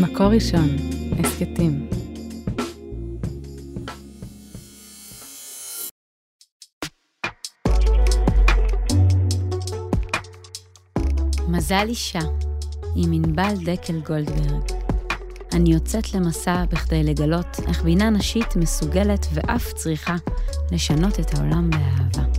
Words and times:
מקור 0.00 0.26
ראשון, 0.26 0.68
הסכתים. 1.18 1.88
מזל 11.48 11.86
אישה, 11.88 12.18
עם 12.96 13.12
ענבל 13.12 13.54
דקל 13.64 14.00
גולדברג. 14.00 14.62
אני 15.52 15.72
יוצאת 15.72 16.14
למסע 16.14 16.64
בכדי 16.64 17.02
לגלות 17.02 17.60
איך 17.68 17.82
בינה 17.82 18.10
נשית 18.10 18.56
מסוגלת 18.56 19.26
ואף 19.32 19.72
צריכה 19.72 20.16
לשנות 20.72 21.20
את 21.20 21.34
העולם 21.34 21.70
באהבה. 21.70 22.33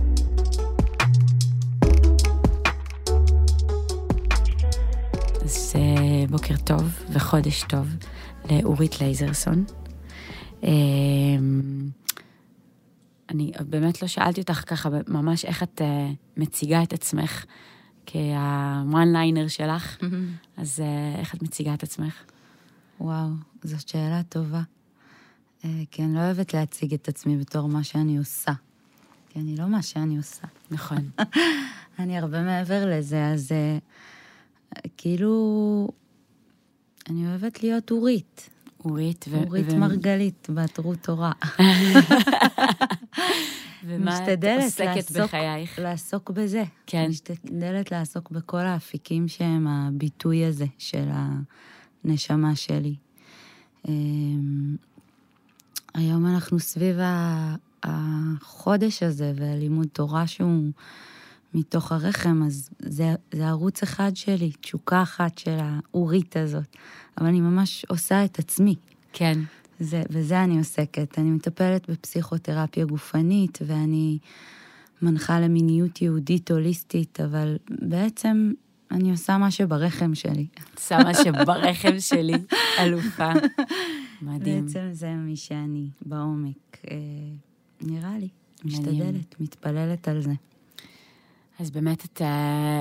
בוקר 6.30 6.54
טוב 6.64 6.82
וחודש 7.12 7.64
טוב 7.68 7.86
לאורית 8.50 9.00
לייזרסון. 9.00 9.64
אה, 10.64 10.70
אני 13.28 13.52
באמת 13.68 14.02
לא 14.02 14.08
שאלתי 14.08 14.40
אותך 14.40 14.62
ככה 14.66 14.88
ממש 15.08 15.44
איך 15.44 15.62
את 15.62 15.82
אה, 15.84 16.10
מציגה 16.36 16.82
את 16.82 16.92
עצמך 16.92 17.44
כהוואן 18.06 19.12
ליינר 19.12 19.48
שלך, 19.48 19.98
אז 20.56 20.82
איך 21.18 21.34
את 21.34 21.42
מציגה 21.42 21.74
את 21.74 21.82
עצמך? 21.82 22.14
וואו, 23.00 23.28
זאת 23.62 23.88
שאלה 23.88 24.22
טובה. 24.28 24.62
כי 25.90 26.02
אני 26.02 26.14
לא 26.14 26.18
אוהבת 26.18 26.54
להציג 26.54 26.94
את 26.94 27.08
עצמי 27.08 27.36
בתור 27.36 27.68
מה 27.68 27.84
שאני 27.84 28.18
עושה. 28.18 28.52
כי 29.28 29.38
אני 29.38 29.56
לא 29.56 29.66
מה 29.66 29.82
שאני 29.82 30.16
עושה. 30.16 30.46
נכון. 30.70 31.10
אני 31.98 32.18
הרבה 32.18 32.42
מעבר 32.42 32.86
לזה, 32.86 33.26
אז 33.26 33.52
כאילו, 34.96 35.88
אני 37.10 37.26
אוהבת 37.26 37.62
להיות 37.62 37.90
אורית. 37.90 38.50
אורית 38.84 39.24
ו... 39.28 39.44
אורית 39.44 39.72
ו... 39.72 39.76
מרגלית, 39.76 40.48
בת 40.54 40.78
רות 40.78 40.98
תורה. 40.98 41.32
ומה 43.84 44.32
את 44.32 44.44
עוסקת 44.62 44.94
לעסוק, 44.94 45.16
בחייך? 45.16 45.78
לעסוק 45.78 46.30
בזה. 46.30 46.64
כן. 46.86 47.06
משתדלת 47.08 47.90
לעסוק 47.90 48.30
בכל 48.30 48.60
האפיקים 48.60 49.28
שהם 49.28 49.66
הביטוי 49.66 50.44
הזה 50.44 50.66
של 50.78 51.08
הנשמה 52.04 52.56
שלי. 52.56 52.94
אמ, 53.88 54.76
היום 55.94 56.26
אנחנו 56.26 56.58
סביב 56.58 56.96
החודש 57.82 59.02
הזה 59.02 59.32
ולימוד 59.36 59.86
תורה 59.92 60.26
שהוא 60.26 60.70
מתוך 61.54 61.92
הרחם, 61.92 62.42
אז 62.46 62.70
זה, 62.78 63.14
זה 63.34 63.48
ערוץ 63.48 63.82
אחד 63.82 64.16
שלי, 64.16 64.52
תשוקה 64.60 65.02
אחת 65.02 65.38
של 65.38 65.58
האורית 65.60 66.36
הזאת. 66.36 66.76
אבל 67.18 67.26
אני 67.26 67.40
ממש 67.40 67.84
עושה 67.88 68.24
את 68.24 68.38
עצמי. 68.38 68.74
כן. 69.12 69.38
זה, 69.80 70.02
וזה 70.10 70.44
אני 70.44 70.58
עוסקת. 70.58 71.18
אני 71.18 71.30
מטפלת 71.30 71.90
בפסיכותרפיה 71.90 72.84
גופנית, 72.84 73.58
ואני 73.66 74.18
מנחה 75.02 75.40
למיניות 75.40 76.02
יהודית 76.02 76.50
הוליסטית, 76.50 77.20
אבל 77.20 77.56
בעצם 77.70 78.52
אני 78.90 79.10
עושה 79.10 79.38
מה 79.38 79.50
שברחם 79.50 80.14
שלי. 80.14 80.46
עושה 80.76 80.98
מה 80.98 81.14
שברחם 81.14 82.00
שלי, 82.00 82.32
אלופה. 82.80 83.32
מדהים. 84.22 84.66
בעצם 84.66 84.88
זה 84.92 85.12
מי 85.14 85.36
שאני, 85.36 85.88
בעומק. 86.06 86.78
אה, 86.90 86.96
נראה 87.80 88.18
לי. 88.18 88.28
משתדלת, 88.64 89.40
מתפללת 89.40 90.08
על 90.08 90.22
זה. 90.22 90.32
אז 91.58 91.70
באמת 91.70 92.04
אתה, 92.04 92.80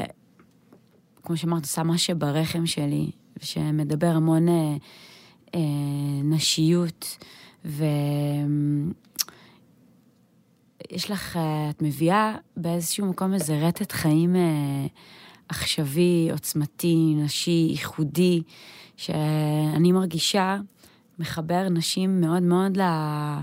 כמו 1.23 1.37
שאמרת, 1.37 1.63
עושה 1.63 1.83
מה 1.83 1.97
שברחם 1.97 2.65
שלי, 2.65 3.11
שמדבר 3.41 4.07
המון 4.07 4.49
אה, 4.49 4.75
אה, 5.55 5.59
נשיות, 6.23 7.17
ויש 7.65 7.81
לך, 11.09 11.37
אה, 11.37 11.69
את 11.69 11.81
מביאה 11.81 12.35
באיזשהו 12.57 13.05
מקום 13.05 13.33
איזה 13.33 13.67
רטט 13.67 13.91
חיים 13.91 14.35
אה, 14.35 14.85
עכשווי, 15.49 16.29
עוצמתי, 16.31 17.13
נשי, 17.17 17.67
ייחודי, 17.71 18.41
שאני 18.97 19.91
מרגישה 19.91 20.57
מחבר 21.19 21.69
נשים 21.69 22.21
מאוד 22.21 22.43
מאוד 22.43 22.77
ל... 22.77 22.79
לה... 22.79 23.41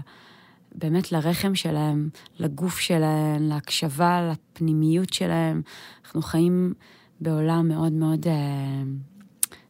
באמת 0.74 1.12
לרחם 1.12 1.54
שלהם, 1.54 2.08
לגוף 2.38 2.78
שלהם, 2.78 3.42
להקשבה, 3.42 4.32
לפנימיות 4.32 5.12
שלהם. 5.12 5.62
אנחנו 6.04 6.22
חיים 6.22 6.74
בעולם 7.20 7.68
מאוד 7.68 7.92
מאוד 7.92 8.26
אה, 8.26 8.82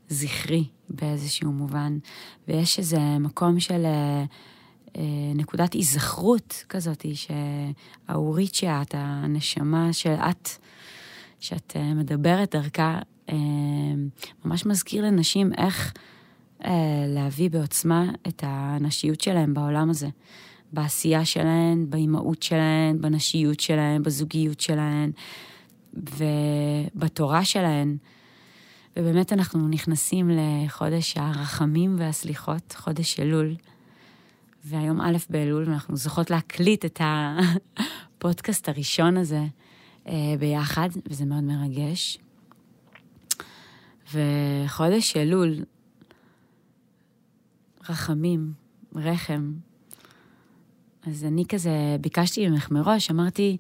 זכרי 0.08 0.64
באיזשהו 0.88 1.52
מובן, 1.52 1.98
ויש 2.48 2.78
איזה 2.78 3.18
מקום 3.20 3.60
של 3.60 3.84
אה, 3.84 4.24
אה, 4.96 5.32
נקודת 5.34 5.72
היזכרות 5.72 6.64
כזאת, 6.68 7.06
שהאורית 7.14 8.54
שאת, 8.54 8.94
הנשמה 8.98 9.92
שאת, 9.92 10.48
שאת 11.41 11.72
אה, 11.76 11.94
מדברת 11.94 12.54
דרכה, 12.54 12.98
אה, 13.28 13.36
ממש 14.44 14.66
מזכיר 14.66 15.04
לנשים 15.04 15.52
איך 15.58 15.92
אה, 16.64 17.04
להביא 17.08 17.50
בעוצמה 17.50 18.10
את 18.28 18.44
הנשיות 18.46 19.20
שלהם 19.20 19.54
בעולם 19.54 19.91
הזה. 19.91 20.08
בעשייה 20.72 21.25
שלהן, 21.25 21.87
באימהות 21.91 22.43
שלהן, 22.43 23.00
בנשיות 23.00 23.60
שלהן, 23.60 24.03
בזוגיות 24.03 24.60
שלהן 24.60 25.10
ובתורה 25.94 27.44
שלהן. 27.44 27.97
ובאמת 28.97 29.33
אנחנו 29.33 29.69
נכנסים 29.69 30.31
לחודש 30.31 31.16
הרחמים 31.16 31.97
והסליחות, 31.99 32.75
חודש 32.78 33.21
אלול. 33.21 33.55
והיום 34.65 35.00
א' 35.00 35.16
באלול, 35.31 35.69
ואנחנו 35.69 35.97
זוכות 35.97 36.31
להקליט 36.31 36.84
את 36.84 37.00
הפודקאסט 37.04 38.69
הראשון 38.69 39.16
הזה 39.16 39.44
אה, 40.09 40.34
ביחד, 40.39 40.89
וזה 41.06 41.25
מאוד 41.25 41.44
מרגש. 41.44 42.19
וחודש 44.12 45.16
אלול, 45.16 45.54
רחמים, 47.89 48.53
רחם, 48.94 49.53
אז 51.06 51.24
אני 51.24 51.44
כזה 51.48 51.96
ביקשתי 52.00 52.48
ממך 52.48 52.70
מראש, 52.70 53.10
אמרתי, 53.10 53.56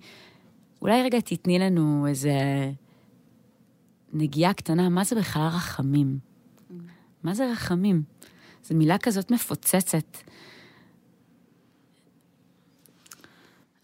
אולי 0.82 1.02
רגע 1.02 1.20
תתני 1.20 1.58
לנו 1.58 2.06
איזה 2.06 2.32
נגיעה 4.12 4.52
קטנה, 4.52 4.88
מה 4.88 5.04
זה 5.04 5.16
בכלל 5.16 5.46
רחמים? 5.46 6.18
מה 7.22 7.34
זה 7.34 7.52
רחמים? 7.52 8.02
זו 8.64 8.74
מילה 8.74 8.98
כזאת 8.98 9.30
מפוצצת. 9.30 10.16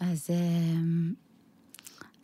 אז 0.01 0.31
אמ, 0.31 1.13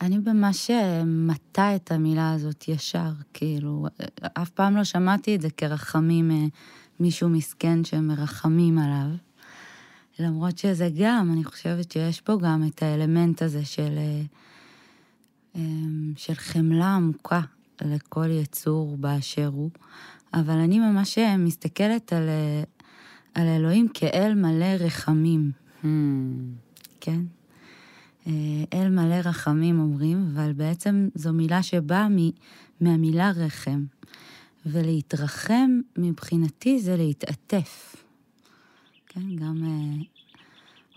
אני 0.01 0.17
ממש 0.17 0.71
מטה 1.05 1.75
את 1.75 1.91
המילה 1.91 2.33
הזאת 2.33 2.67
ישר, 2.67 3.11
כאילו, 3.33 3.87
אף 4.33 4.49
פעם 4.49 4.75
לא 4.75 4.83
שמעתי 4.83 5.35
את 5.35 5.41
זה 5.41 5.49
כרחמים 5.49 6.31
אה, 6.31 6.45
מישהו 6.99 7.29
מסכן 7.29 7.83
שמרחמים 7.83 8.77
עליו. 8.79 9.24
למרות 10.19 10.57
שזה 10.57 10.89
גם, 10.99 11.29
אני 11.33 11.43
חושבת 11.43 11.91
שיש 11.91 12.21
פה 12.21 12.37
גם 12.41 12.63
את 12.67 12.83
האלמנט 12.83 13.41
הזה 13.41 13.65
של, 13.65 13.97
אה, 13.97 14.21
אמ, 15.55 16.13
של 16.17 16.33
חמלה 16.33 16.95
עמוקה 16.95 17.41
לכל 17.81 18.29
יצור 18.29 18.97
באשר 18.97 19.47
הוא, 19.47 19.69
אבל 20.33 20.57
אני 20.57 20.79
ממש 20.79 21.17
אה, 21.17 21.37
מסתכלת 21.37 22.13
על, 22.13 22.29
אה, 22.29 22.63
על 23.33 23.47
אלוהים 23.47 23.87
כאל 23.93 24.33
מלא 24.33 24.65
רחמים. 24.79 25.51
Hmm. 25.83 25.87
כן? 27.01 27.21
אל 28.73 28.89
מלא 28.89 29.15
רחמים 29.15 29.79
אומרים, 29.79 30.27
אבל 30.33 30.53
בעצם 30.53 31.09
זו 31.15 31.33
מילה 31.33 31.63
שבאה 31.63 32.07
מהמילה 32.81 33.31
רחם. 33.31 33.83
ולהתרחם 34.65 35.79
מבחינתי 35.97 36.79
זה 36.79 36.97
להתעטף. 36.97 37.95
כן, 39.07 39.35
גם 39.35 39.63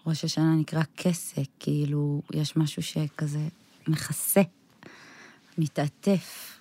ראש 0.07 0.25
השנה 0.25 0.55
נקרא 0.55 0.83
כסה, 0.97 1.43
כאילו, 1.61 2.23
יש 2.35 2.57
משהו 2.57 2.83
שכזה 2.83 3.49
מכסה, 3.89 4.43
מתעטף. 5.59 6.59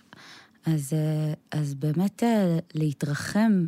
אז, 0.65 0.93
אה, 0.93 1.33
אז 1.59 1.73
באמת 1.73 2.23
אה, 2.23 2.59
להתרחם, 2.73 3.67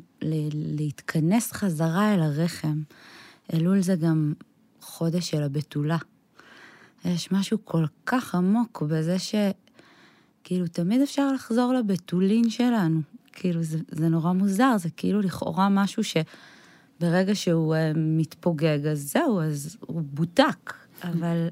להתכנס 0.53 1.51
חזרה 1.51 2.13
אל 2.13 2.21
הרחם. 2.21 2.81
אלול 3.53 3.81
זה 3.81 3.95
גם 3.95 4.33
חודש 4.81 5.29
של 5.29 5.43
הבתולה. 5.43 5.97
יש 7.05 7.31
משהו 7.31 7.57
כל 7.65 7.85
כך 8.05 8.35
עמוק 8.35 8.81
בזה 8.81 9.17
שכאילו 9.19 10.67
תמיד 10.67 11.01
אפשר 11.01 11.31
לחזור 11.31 11.73
לבתולין 11.73 12.49
שלנו. 12.49 13.01
כאילו 13.33 13.63
זה, 13.63 13.77
זה 13.91 14.09
נורא 14.09 14.31
מוזר, 14.31 14.77
זה 14.77 14.89
כאילו 14.89 15.21
לכאורה 15.21 15.69
משהו 15.69 16.03
ש... 16.03 16.17
ברגע 16.99 17.35
שהוא 17.35 17.75
uh, 17.75 17.77
מתפוגג, 17.95 18.85
אז 18.85 19.11
זהו, 19.11 19.41
אז 19.41 19.77
הוא 19.79 20.01
בוטק. 20.13 20.73
אבל 21.03 21.47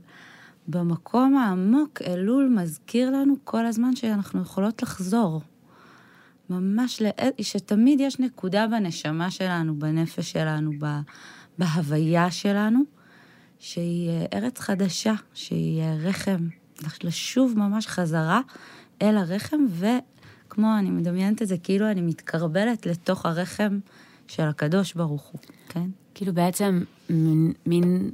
במקום 0.68 1.38
העמוק, 1.38 2.02
אלול 2.02 2.50
מזכיר 2.50 3.10
לנו 3.10 3.36
כל 3.44 3.66
הזמן 3.66 3.96
שאנחנו 3.96 4.42
יכולות 4.42 4.82
לחזור. 4.82 5.42
ממש, 6.50 7.02
לאל, 7.02 7.30
שתמיד 7.42 8.00
יש 8.00 8.20
נקודה 8.20 8.68
בנשמה 8.68 9.32
שלנו, 9.32 9.80
בנפש 9.80 10.32
שלנו, 10.32 10.72
ב, 10.80 10.86
בהוויה 11.58 12.32
שלנו, 12.32 12.80
שהיא 13.60 14.10
אה, 14.10 14.26
ארץ 14.34 14.60
חדשה, 14.60 15.14
שהיא 15.34 15.82
אה, 15.82 15.96
רחם, 16.00 16.48
לשוב 17.04 17.54
ממש 17.58 17.88
חזרה 17.88 18.42
אל 19.02 19.18
הרחם, 19.18 19.66
וכמו, 19.70 20.78
אני 20.80 20.90
מדמיינת 20.90 21.42
את 21.42 21.48
זה, 21.48 21.58
כאילו 21.58 21.92
אני 21.92 22.02
מתקרבלת 22.02 22.86
לתוך 22.86 23.26
הרחם 23.26 23.80
של 24.28 24.44
הקדוש 24.44 24.94
ברוך 24.94 25.24
הוא, 25.24 25.42
כן? 25.70 25.90
כאילו 26.14 26.34
בעצם 26.34 26.84
מין, 27.10 27.54
מין 27.66 28.12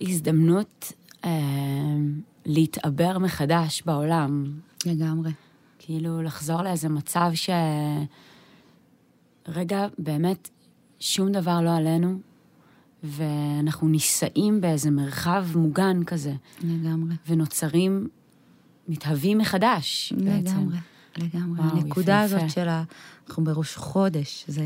הזדמנות 0.00 0.92
אה, 1.24 1.30
להתעבר 2.46 3.18
מחדש 3.18 3.82
בעולם. 3.86 4.52
לגמרי. 4.86 5.30
כאילו 5.78 6.22
לחזור 6.22 6.62
לאיזה 6.62 6.88
מצב 6.88 7.30
ש... 7.34 7.50
רגע, 9.48 9.86
באמת, 9.98 10.48
שום 11.00 11.32
דבר 11.32 11.60
לא 11.60 11.76
עלינו, 11.76 12.18
ואנחנו 13.02 13.88
נישאים 13.88 14.60
באיזה 14.60 14.90
מרחב 14.90 15.46
מוגן 15.54 16.04
כזה. 16.04 16.32
לגמרי. 16.62 17.14
ונוצרים, 17.28 18.08
מתהווים 18.88 19.38
מחדש 19.38 20.12
לגמרי, 20.16 20.40
בעצם. 20.40 20.56
לגמרי. 20.56 20.78
לגמרי. 21.18 21.60
הנקודה 21.62 22.22
יפהפה. 22.24 22.36
הזאת 22.36 22.50
של 22.50 22.68
ה... 22.68 22.84
אנחנו 23.28 23.44
בראש 23.44 23.76
חודש, 23.76 24.44
זה 24.48 24.64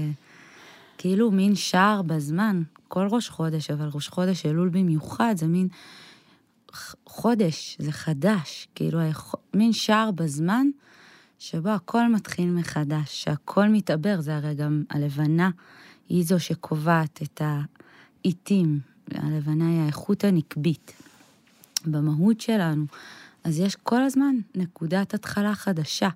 כאילו 1.03 1.31
מין 1.31 1.55
שער 1.55 2.03
בזמן, 2.03 2.63
כל 2.89 3.07
ראש 3.11 3.29
חודש, 3.29 3.71
אבל 3.71 3.89
ראש 3.95 4.09
חודש 4.09 4.47
אלול 4.47 4.69
במיוחד, 4.69 5.35
זה 5.37 5.47
מין 5.47 5.69
חודש, 7.07 7.77
זה 7.79 7.93
חדש, 7.93 8.69
כאילו 8.75 8.99
מין 9.55 9.73
שער 9.73 10.11
בזמן 10.11 10.67
שבו 11.39 11.69
הכל 11.69 12.13
מתחיל 12.13 12.51
מחדש, 12.51 13.23
שהכל 13.23 13.69
מתעבר, 13.69 14.21
זה 14.21 14.37
הרי 14.37 14.55
גם 14.55 14.83
הלבנה 14.91 15.51
היא 16.09 16.25
זו 16.25 16.41
שקובעת 16.41 17.23
את 17.23 17.43
העיתים, 17.45 18.81
הלבנה 19.11 19.69
היא 19.69 19.81
האיכות 19.81 20.25
הנקבית 20.25 20.93
במהות 21.87 22.41
שלנו. 22.41 22.85
אז 23.45 23.59
יש 23.59 23.77
כל 23.77 24.03
הזמן 24.03 24.37
נקודת 24.55 25.15
התחלה 25.15 25.55
חדשה. 25.55 26.09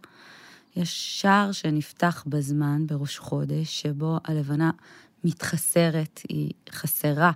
יש 0.77 1.21
שער 1.21 1.53
שנפתח 1.53 2.25
בזמן, 2.27 2.87
בראש 2.87 3.19
חודש, 3.19 3.83
שבו 3.83 4.19
הלבנה 4.25 4.71
מתחסרת, 5.25 6.21
היא 6.29 6.51
חסרה, 6.71 7.33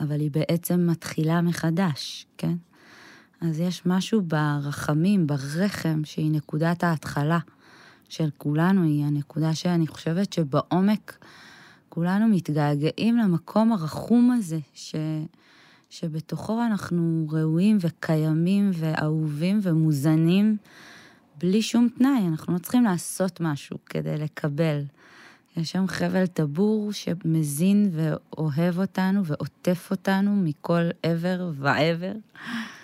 אבל 0.00 0.20
היא 0.20 0.30
בעצם 0.30 0.86
מתחילה 0.90 1.40
מחדש, 1.40 2.26
כן? 2.38 2.54
אז 3.40 3.60
יש 3.60 3.86
משהו 3.86 4.22
ברחמים, 4.22 5.26
ברחם, 5.26 6.00
שהיא 6.04 6.30
נקודת 6.30 6.84
ההתחלה 6.84 7.38
של 8.08 8.28
כולנו, 8.38 8.82
היא 8.82 9.04
הנקודה 9.04 9.54
שאני 9.54 9.86
חושבת 9.86 10.32
שבעומק 10.32 11.18
כולנו 11.88 12.28
מתגעגעים 12.28 13.16
למקום 13.16 13.72
הרחום 13.72 14.30
הזה, 14.30 14.58
ש... 14.74 14.94
שבתוכו 15.90 16.62
אנחנו 16.62 17.26
ראויים 17.30 17.78
וקיימים 17.80 18.70
ואהובים 18.74 19.60
ומוזנים 19.62 20.56
בלי 21.46 21.62
שום 21.62 21.88
תנאי, 21.98 22.28
אנחנו 22.28 22.52
לא 22.52 22.58
צריכים 22.58 22.84
לעשות 22.84 23.40
משהו 23.40 23.78
כדי 23.86 24.16
לקבל. 24.16 24.82
יש 25.56 25.70
שם 25.70 25.86
חבל 25.86 26.26
טבור 26.26 26.92
שמזין 26.92 27.90
ואוהב 27.92 28.78
אותנו 28.78 29.24
ועוטף 29.24 29.88
אותנו 29.90 30.36
מכל 30.36 30.82
עבר 31.02 31.50
ועבר. 31.54 32.12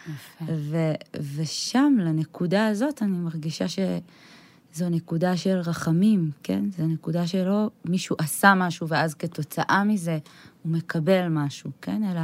יפה. 0.09 0.45
ו- 0.49 1.21
ושם, 1.37 1.97
לנקודה 1.99 2.67
הזאת, 2.67 3.03
אני 3.03 3.17
מרגישה 3.17 3.65
שזו 3.69 4.89
נקודה 4.89 5.37
של 5.37 5.59
רחמים, 5.59 6.31
כן? 6.43 6.65
זו 6.79 6.87
נקודה 6.87 7.27
שלא 7.27 7.71
מישהו 7.85 8.17
עשה 8.19 8.55
משהו 8.55 8.89
ואז 8.89 9.15
כתוצאה 9.15 9.85
מזה 9.85 10.19
הוא 10.63 10.73
מקבל 10.73 11.29
משהו, 11.29 11.71
כן? 11.83 12.03
אלא 12.05 12.23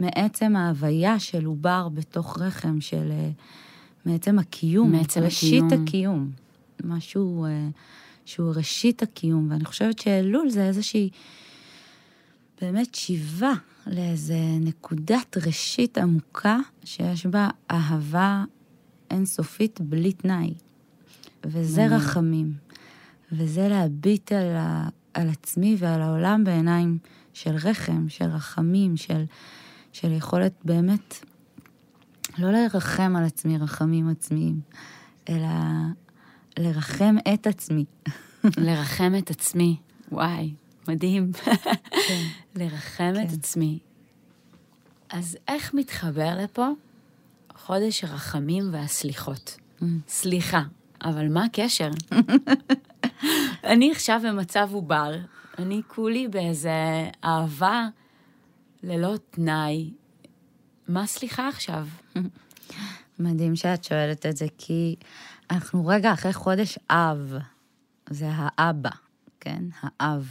מעצם 0.00 0.56
ההוויה 0.56 1.18
של 1.18 1.44
עובר 1.44 1.88
בתוך 1.88 2.38
רחם, 2.40 2.80
של... 2.80 3.10
אה, 3.10 3.30
מעצם 4.04 4.38
הקיום, 4.38 4.92
מעצם 4.92 5.20
ראשית 5.22 5.64
הקיום. 5.64 5.82
הקיום. 5.82 6.30
משהו 6.84 7.44
אה, 7.44 7.68
שהוא 8.24 8.52
ראשית 8.56 9.02
הקיום, 9.02 9.50
ואני 9.50 9.64
חושבת 9.64 9.98
שאלול 9.98 10.50
זה 10.50 10.66
איזושהי 10.66 11.10
באמת 12.60 12.94
שיבה 12.94 13.52
לאיזה 13.86 14.38
נקודת 14.60 15.36
ראשית 15.46 15.98
עמוקה 15.98 16.58
שיש 16.84 17.26
בה 17.26 17.48
אהבה 17.70 18.44
אינסופית 19.10 19.80
בלי 19.80 20.12
תנאי. 20.12 20.54
וזה 21.44 21.80
מעניין. 21.80 22.00
רחמים. 22.00 22.52
וזה 23.32 23.68
להביט 23.68 24.32
על, 24.32 24.56
ה, 24.56 24.88
על 25.14 25.28
עצמי 25.28 25.76
ועל 25.78 26.02
העולם 26.02 26.44
בעיניים 26.44 26.98
של 27.32 27.54
רחם, 27.56 28.08
של 28.08 28.24
רחמים, 28.24 28.96
של, 28.96 29.24
של 29.92 30.12
יכולת 30.12 30.52
באמת 30.64 31.24
לא 32.38 32.50
לרחם 32.50 33.16
על 33.16 33.24
עצמי 33.24 33.58
רחמים 33.58 34.08
עצמיים, 34.08 34.60
אלא 35.28 35.48
לרחם 36.58 37.16
את 37.34 37.46
עצמי. 37.46 37.84
לרחם 38.66 39.12
את 39.18 39.30
עצמי. 39.30 39.76
וואי, 40.12 40.54
מדהים. 40.88 41.32
כן. 42.08 42.24
לרחם 42.54 43.12
את 43.22 43.28
כן. 43.28 43.34
עצמי. 43.34 43.78
אז 45.10 45.38
איך 45.48 45.74
מתחבר 45.74 46.36
לפה 46.42 46.68
חודש 47.56 48.04
הרחמים 48.04 48.64
והסליחות? 48.72 49.56
Mm. 49.80 49.84
סליחה, 50.08 50.62
אבל 51.04 51.28
מה 51.28 51.44
הקשר? 51.44 51.90
אני 53.64 53.92
עכשיו 53.92 54.20
במצב 54.24 54.68
עובר, 54.72 55.14
אני 55.58 55.82
כולי 55.86 56.28
באיזה 56.28 57.10
אהבה 57.24 57.88
ללא 58.82 59.14
תנאי. 59.30 59.90
מה 60.88 61.06
סליחה 61.06 61.48
עכשיו? 61.48 61.86
מדהים 63.18 63.56
שאת 63.56 63.84
שואלת 63.84 64.26
את 64.26 64.36
זה, 64.36 64.46
כי 64.58 64.96
אנחנו 65.50 65.86
רגע 65.86 66.12
אחרי 66.12 66.32
חודש 66.32 66.78
אב. 66.90 67.34
זה 68.10 68.28
האבא, 68.32 68.90
כן? 69.40 69.64
האב. 69.80 70.28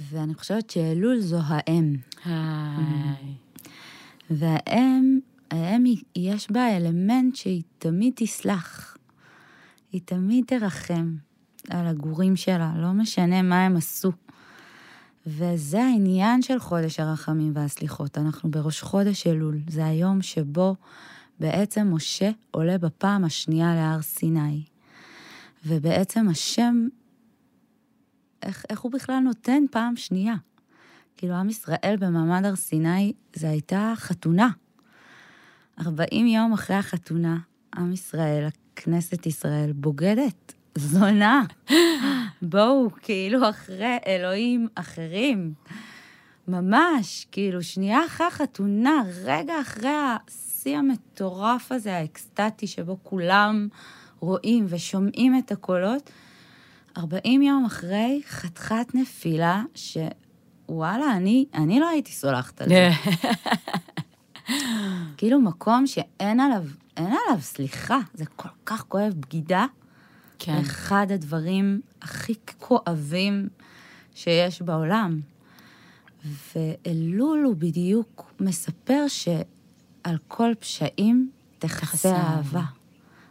ואני 0.00 0.34
חושבת 0.34 0.70
שאלול 0.70 1.20
זו 1.20 1.38
האם. 1.46 1.96
היי. 2.24 3.34
והאם, 4.38 5.18
האם, 5.50 5.84
יש 6.16 6.50
בה 6.50 6.76
אלמנט 6.76 7.36
שהיא 7.36 7.62
תמיד 7.78 8.12
תסלח. 8.16 8.96
היא 9.92 10.00
תמיד 10.04 10.44
תרחם 10.46 11.14
על 11.70 11.86
הגורים 11.86 12.36
שלה, 12.36 12.72
לא 12.76 12.92
משנה 12.92 13.42
מה 13.42 13.66
הם 13.66 13.76
עשו. 13.76 14.12
וזה 15.26 15.82
העניין 15.82 16.42
של 16.42 16.58
חודש 16.58 17.00
הרחמים 17.00 17.52
והסליחות. 17.54 18.18
אנחנו 18.18 18.50
בראש 18.50 18.82
חודש 18.82 19.26
אלול. 19.26 19.58
זה 19.68 19.86
היום 19.86 20.22
שבו 20.22 20.76
בעצם 21.40 21.94
משה 21.94 22.30
עולה 22.50 22.78
בפעם 22.78 23.24
השנייה 23.24 23.74
להר 23.74 24.02
סיני. 24.02 24.62
ובעצם 25.66 26.28
השם, 26.28 26.88
איך, 28.42 28.64
איך 28.70 28.80
הוא 28.80 28.92
בכלל 28.92 29.18
נותן 29.18 29.62
פעם 29.70 29.96
שנייה? 29.96 30.34
כאילו, 31.16 31.34
עם 31.34 31.48
ישראל 31.48 31.96
במעמד 32.00 32.44
הר 32.44 32.56
סיני, 32.56 33.12
זה 33.34 33.50
הייתה 33.50 33.92
חתונה. 33.96 34.48
40 35.80 36.26
יום 36.26 36.52
אחרי 36.52 36.76
החתונה, 36.76 37.38
עם 37.76 37.92
ישראל, 37.92 38.48
כנסת 38.76 39.26
ישראל, 39.26 39.72
בוגדת, 39.72 40.54
זונה. 40.78 41.42
בואו, 42.42 42.90
כאילו, 43.02 43.50
אחרי 43.50 43.96
אלוהים 44.06 44.68
אחרים. 44.74 45.54
ממש, 46.48 47.26
כאילו, 47.32 47.62
שנייה 47.62 48.06
אחרי 48.06 48.26
החתונה, 48.26 49.02
רגע 49.24 49.60
אחרי 49.60 49.90
השיא 49.90 50.78
המטורף 50.78 51.72
הזה, 51.72 51.96
האקסטטי, 51.96 52.66
שבו 52.66 52.98
כולם 53.02 53.68
רואים 54.20 54.66
ושומעים 54.68 55.38
את 55.38 55.52
הקולות, 55.52 56.10
40 56.96 57.42
יום 57.42 57.64
אחרי, 57.64 58.20
חתיכת 58.26 58.94
נפילה, 58.94 59.62
שוואלה, 59.74 61.12
אני, 61.16 61.46
אני 61.54 61.80
לא 61.80 61.88
הייתי 61.88 62.12
סולחת 62.12 62.62
על 62.62 62.68
זה. 62.68 62.90
כאילו 65.16 65.40
מקום 65.40 65.86
שאין 65.86 66.40
עליו, 66.40 66.64
אין 66.96 67.06
עליו 67.06 67.40
סליחה, 67.40 67.98
זה 68.14 68.24
כל 68.26 68.48
כך 68.66 68.84
כואב, 68.88 69.12
בגידה. 69.14 69.66
כן. 70.44 70.56
אחד 70.56 71.06
הדברים 71.10 71.80
הכי 72.02 72.34
כואבים 72.58 73.48
שיש 74.14 74.62
בעולם. 74.62 75.20
ואלול 76.54 77.42
הוא 77.44 77.56
בדיוק 77.58 78.32
מספר 78.40 79.04
שעל 79.08 80.16
כל 80.28 80.52
פשעים 80.58 81.30
תכסה. 81.58 82.16
אהבה. 82.16 82.62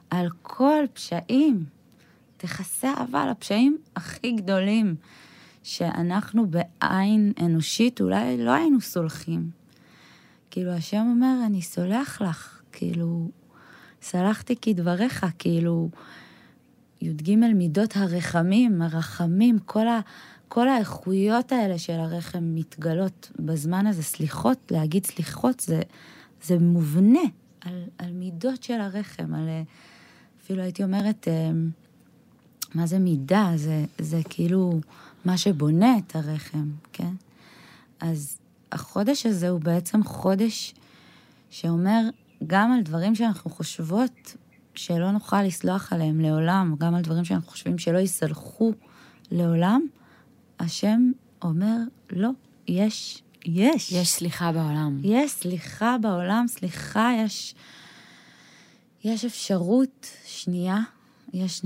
על 0.10 0.30
כל 0.42 0.84
פשעים 0.94 1.66
תכסה 2.38 2.94
אהבה 2.98 3.26
לפשעים 3.32 3.78
הכי 3.96 4.32
גדולים, 4.32 4.96
שאנחנו 5.64 6.48
בעין 6.48 7.34
אנושית 7.42 8.02
אולי 8.02 8.46
לא 8.46 8.52
היינו 8.52 8.82
סולחים. 8.82 9.50
כאילו, 10.52 10.72
השם 10.72 11.08
אומר, 11.10 11.36
אני 11.46 11.62
סולח 11.62 12.22
לך, 12.22 12.62
כאילו, 12.72 13.32
סלחתי 14.02 14.56
כדבריך, 14.56 15.26
כאילו, 15.40 15.90
י"ג 17.02 17.36
מידות 17.36 17.98
הרחמים, 17.98 18.82
הרחמים, 18.82 19.60
כל, 19.60 19.88
ה, 19.88 20.00
כל 20.48 20.68
האיכויות 20.68 21.52
האלה 21.52 21.78
של 21.78 21.94
הרחם 22.00 22.56
מתגלות 22.56 23.32
בזמן 23.40 23.88
הזה. 23.88 24.04
סליחות, 24.04 24.72
להגיד 24.72 25.06
סליחות 25.06 25.60
זה, 25.60 25.82
זה 26.44 26.60
מובנה 26.60 27.20
על, 27.62 27.84
על 27.98 28.12
מידות 28.12 28.64
של 28.64 28.82
הרחם, 28.82 29.34
על... 29.34 29.50
אפילו 30.44 30.62
הייתי 30.62 30.84
אומרת, 30.84 31.28
אה, 31.28 31.52
מה 32.76 32.88
זה 32.88 33.00
מידה? 33.00 33.52
זה, 33.56 33.86
זה 34.00 34.22
כאילו 34.30 34.80
מה 35.26 35.38
שבונה 35.38 35.98
את 35.98 36.16
הרחם, 36.16 36.72
כן? 36.94 37.14
אז 38.00 38.38
החודש 38.72 39.26
הזה 39.26 39.50
הוא 39.50 39.62
בעצם 39.62 40.04
חודש 40.04 40.74
שאומר 41.50 42.02
גם 42.48 42.72
על 42.72 42.82
דברים 42.82 43.16
שאנחנו 43.16 43.52
חושבות 43.52 44.36
שלא 44.76 45.12
נוכל 45.12 45.44
לסלוח 45.44 45.94
עליהם 45.94 46.22
לעולם, 46.22 46.76
גם 46.78 46.96
על 46.96 47.02
דברים 47.02 47.26
שאנחנו 47.26 47.52
חושבים 47.52 47.78
שלא 47.78 47.98
יסלחו 47.98 48.74
לעולם, 49.32 49.82
השם 50.60 51.12
אומר, 51.42 51.78
לא, 52.12 52.30
יש, 52.68 53.24
יש. 53.46 53.92
יש 53.92 54.10
סליחה 54.10 54.52
בעולם. 54.52 55.00
יש 55.04 55.32
סליחה 55.32 55.98
בעולם, 56.02 56.46
סליחה, 56.48 57.12
יש, 57.26 57.56
יש 59.04 59.26
אפשרות 59.26 60.08
שנייה, 60.26 60.80
יש, 61.34 61.62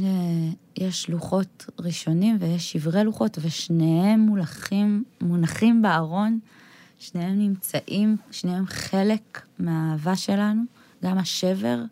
יש 0.78 1.10
לוחות 1.10 1.66
ראשונים 1.80 2.38
ויש 2.40 2.72
שברי 2.72 3.04
לוחות, 3.04 3.38
ושניהם 3.42 4.20
מולכים, 4.20 5.04
מונחים 5.22 5.82
בארון, 5.82 6.40
שניהם 7.00 7.40
נמצאים, 7.40 8.18
שניהם 8.32 8.66
חלק 8.66 9.42
מהאהבה 9.60 10.16
שלנו, 10.16 10.62
גם 11.04 11.18
השבר, 11.18 11.84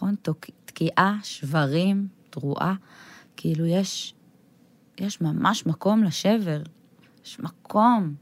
נכון? 0.00 0.14
תקיעה, 0.64 1.18
שברים, 1.22 2.08
תרועה, 2.30 2.74
כאילו 3.36 3.66
יש, 3.66 4.14
יש 4.98 5.20
ממש 5.20 5.66
מקום 5.66 6.04
לשבר, 6.04 6.62
יש 7.24 7.40
מקום 7.40 8.14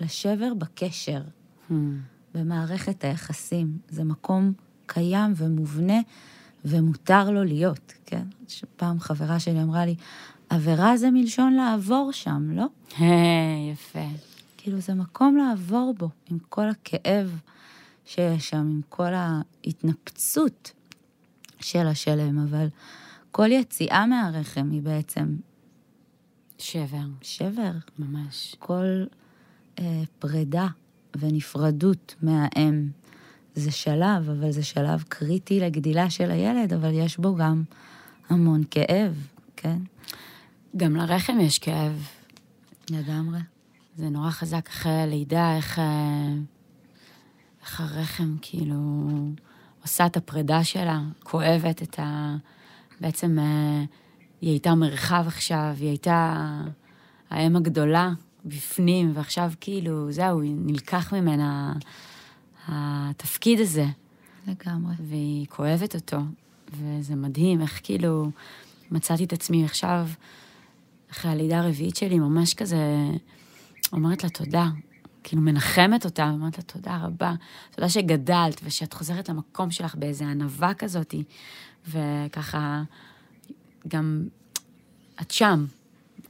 לשבר 0.00 0.54
בקשר, 0.54 1.22
hmm. 1.70 1.74
במערכת 2.34 3.04
היחסים. 3.04 3.78
זה 3.88 4.04
מקום 4.04 4.52
קיים 4.86 5.32
ומובנה 5.36 6.00
ומותר 6.64 7.30
לו 7.30 7.44
להיות, 7.44 7.92
כן? 8.06 8.26
פעם 8.76 9.00
חברה 9.00 9.40
שלי 9.40 9.62
אמרה 9.62 9.86
לי, 9.86 9.94
עבירה 10.48 10.96
זה 10.96 11.10
מלשון 11.10 11.52
לעבור 11.52 12.12
שם, 12.12 12.50
לא? 12.50 12.66
יפה. 13.72 14.08
כאילו 14.56 14.80
זה 14.80 14.94
מקום 14.94 15.36
לעבור 15.36 15.94
בו, 15.98 16.08
עם 16.30 16.38
כל 16.48 16.68
הכאב 16.68 17.40
שיש 18.04 18.48
שם, 18.48 18.56
עם 18.56 18.80
כל 18.88 19.12
ההתנפצות 19.14 20.72
של 21.60 21.86
השלם, 21.86 22.38
אבל 22.38 22.68
כל 23.30 23.52
יציאה 23.52 24.06
מהרחם 24.06 24.70
היא 24.70 24.82
בעצם... 24.82 25.36
שבר. 26.58 27.06
שבר. 27.22 27.72
ממש. 27.98 28.56
כל 28.58 29.04
אה, 29.78 30.02
פרידה 30.18 30.66
ונפרדות 31.16 32.14
מהאם 32.22 32.88
זה 33.54 33.70
שלב, 33.70 34.30
אבל 34.30 34.52
זה 34.52 34.62
שלב 34.62 35.04
קריטי 35.08 35.60
לגדילה 35.60 36.10
של 36.10 36.30
הילד, 36.30 36.72
אבל 36.72 36.90
יש 36.92 37.16
בו 37.16 37.34
גם 37.34 37.62
המון 38.28 38.62
כאב, 38.70 39.26
כן? 39.56 39.78
גם 40.76 40.96
לרחם 40.96 41.40
יש 41.40 41.58
כאב. 41.58 42.08
לגמרי. 42.90 43.38
זה 43.96 44.08
נורא 44.08 44.30
חזק 44.30 44.68
אחרי 44.68 45.04
לידה, 45.06 45.56
איך, 45.56 45.78
אה, 45.78 46.34
איך 47.62 47.80
הרחם 47.80 48.36
כאילו 48.42 49.10
עושה 49.86 50.06
את 50.06 50.16
הפרידה 50.16 50.64
שלה, 50.64 51.00
כואבת 51.22 51.82
את 51.82 51.98
ה... 51.98 52.36
בעצם 53.00 53.38
אה, 53.38 53.84
היא 54.40 54.50
הייתה 54.50 54.74
מרחב 54.74 55.24
עכשיו, 55.26 55.74
היא 55.78 55.88
הייתה 55.88 56.46
האם 57.30 57.56
הגדולה 57.56 58.10
בפנים, 58.44 59.12
ועכשיו 59.14 59.52
כאילו, 59.60 60.12
זהו, 60.12 60.40
נלקח 60.42 61.12
ממנה 61.12 61.72
התפקיד 62.68 63.60
הזה. 63.60 63.86
לגמרי. 64.46 64.94
והיא 65.00 65.46
כואבת 65.46 65.94
אותו, 65.94 66.18
וזה 66.72 67.14
מדהים 67.14 67.60
איך 67.60 67.80
כאילו 67.82 68.30
מצאתי 68.90 69.24
את 69.24 69.32
עצמי 69.32 69.64
עכשיו, 69.64 70.08
אחרי 71.10 71.30
הלידה 71.30 71.58
הרביעית 71.58 71.96
שלי, 71.96 72.18
ממש 72.18 72.54
כזה 72.54 72.76
אומרת 73.92 74.24
לה 74.24 74.30
תודה, 74.30 74.68
כאילו 75.28 75.42
מנחמת 75.42 76.04
אותה, 76.04 76.30
אומרת 76.30 76.58
לה 76.58 76.64
תודה 76.64 76.98
רבה, 77.02 77.34
תודה 77.70 77.88
שגדלת 77.88 78.60
ושאת 78.64 78.92
חוזרת 78.92 79.28
למקום 79.28 79.70
שלך 79.70 79.94
באיזה 79.94 80.24
ענווה 80.24 80.74
כזאתי, 80.74 81.24
וככה 81.88 82.82
גם 83.88 84.28
את 85.20 85.30
שם, 85.30 85.66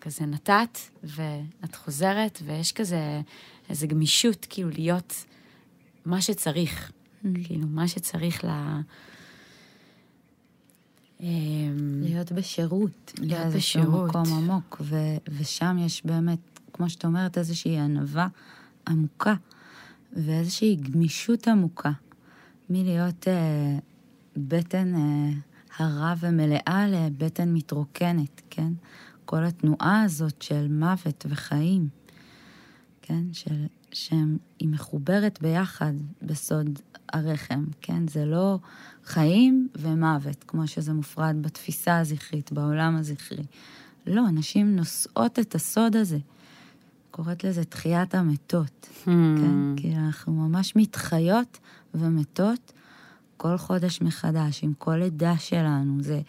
כזה 0.00 0.26
נתת, 0.26 0.78
ואת 1.04 1.74
חוזרת, 1.74 2.42
ויש 2.44 2.72
כזה 2.72 3.20
איזו 3.68 3.86
גמישות, 3.88 4.46
כאילו 4.50 4.70
להיות 4.70 5.24
מה 6.04 6.20
שצריך, 6.20 6.90
mm. 6.90 7.28
כאילו 7.44 7.66
מה 7.68 7.88
שצריך 7.88 8.44
ל... 8.44 8.48
אמ, 11.20 12.00
להיות 12.02 12.32
בשירות. 12.32 13.12
להיות 13.18 13.54
בשירות. 13.54 14.08
מקום 14.08 14.32
עמוק, 14.32 14.76
ו- 14.80 15.16
ושם 15.28 15.76
יש 15.80 16.06
באמת, 16.06 16.38
כמו 16.72 16.90
שאת 16.90 17.04
אומרת, 17.04 17.38
איזושהי 17.38 17.78
ענווה 17.78 18.28
עמוקה, 18.88 19.34
ואיזושהי 20.12 20.76
גמישות 20.76 21.48
עמוקה, 21.48 21.92
מלהיות 22.70 23.28
אה, 23.28 23.78
בטן 24.36 24.94
אה, 24.94 25.30
הרה 25.78 26.14
ומלאה 26.20 26.86
לבטן 26.88 27.54
מתרוקנת, 27.54 28.42
כן? 28.50 28.72
כל 29.24 29.44
התנועה 29.44 30.02
הזאת 30.02 30.42
של 30.42 30.68
מוות 30.68 31.26
וחיים, 31.28 31.88
כן? 33.02 33.22
של, 33.32 33.66
שהיא 33.92 34.68
מחוברת 34.68 35.38
ביחד 35.42 35.92
בסוד 36.22 36.78
הרחם, 37.12 37.64
כן? 37.80 38.08
זה 38.08 38.24
לא 38.24 38.58
חיים 39.04 39.68
ומוות, 39.74 40.44
כמו 40.48 40.66
שזה 40.66 40.92
מופרד 40.92 41.36
בתפיסה 41.40 41.98
הזכרית, 41.98 42.52
בעולם 42.52 42.96
הזכרי. 42.96 43.44
לא, 44.06 44.30
נשים 44.30 44.76
נושאות 44.76 45.38
את 45.38 45.54
הסוד 45.54 45.96
הזה. 45.96 46.18
קוראת 47.16 47.44
לזה 47.44 47.64
תחיית 47.64 48.14
המתות, 48.14 48.88
hmm. 48.90 49.06
כן? 49.06 49.76
כי 49.76 49.96
אנחנו 49.96 50.32
ממש 50.32 50.76
מתחיות 50.76 51.58
ומתות 51.94 52.72
כל 53.36 53.56
חודש 53.56 54.02
מחדש, 54.02 54.64
עם 54.64 54.72
כל 54.78 54.96
לידה 54.96 55.38
שלנו. 55.38 56.02
זה 56.02 56.20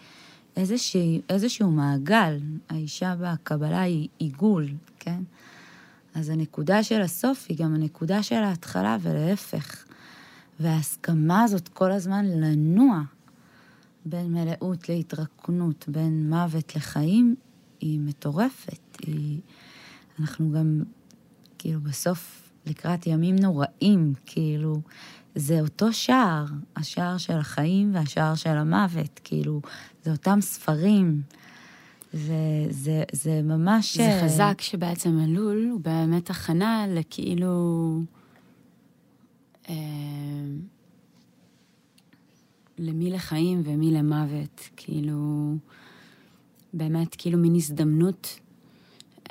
איזשה, 0.56 1.00
איזשהו 1.30 1.72
מעגל. 1.72 2.40
האישה 2.70 3.16
בקבלה 3.20 3.82
היא 3.82 4.08
עיגול, 4.18 4.68
כן? 5.00 5.24
אז 6.14 6.30
הנקודה 6.30 6.84
של 6.84 7.02
הסוף 7.02 7.46
היא 7.50 7.58
גם 7.58 7.74
הנקודה 7.74 8.24
של 8.24 8.36
ההתחלה, 8.36 8.98
ולהפך. 9.02 9.86
וההסכמה 10.60 11.44
הזאת 11.44 11.68
כל 11.68 11.92
הזמן 11.92 12.26
לנוע 12.26 13.02
בין 14.06 14.34
מלאות 14.34 14.90
להתרקנות, 14.90 15.86
בין 15.88 16.30
מוות 16.30 16.76
לחיים, 16.76 17.36
היא 17.80 18.00
מטורפת. 18.00 18.98
היא... 19.02 19.40
אנחנו 20.20 20.52
גם, 20.52 20.84
כאילו, 21.58 21.80
בסוף, 21.82 22.52
לקראת 22.66 23.08
ימים 23.08 23.36
נוראים, 23.36 24.14
כאילו, 24.26 24.82
זה 25.36 25.62
אותו 25.62 25.94
שער, 25.94 26.46
השער 26.76 27.18
של 27.18 27.38
החיים 27.38 27.96
והשער 27.96 28.36
של 28.36 28.50
המוות, 28.50 29.20
כאילו, 29.24 29.62
זה 30.04 30.12
אותם 30.12 30.42
ספרים. 30.42 31.22
זה, 32.14 32.68
זה, 32.70 33.04
זה 33.12 33.42
ממש... 33.44 33.98
זה 33.98 34.04
אה, 34.04 34.24
חזק 34.24 34.62
שבעצם 34.62 35.20
אלול 35.20 35.68
הוא 35.72 35.80
באמת 35.80 36.30
הכנה 36.30 36.86
לכאילו... 36.90 38.00
אה, 39.70 39.76
למי 42.80 43.10
לחיים 43.10 43.62
ומי 43.66 43.92
למוות, 43.92 44.70
כאילו, 44.78 45.56
באמת 46.74 47.16
כאילו 47.16 47.38
מין 47.38 47.56
הזדמנות 47.56 48.40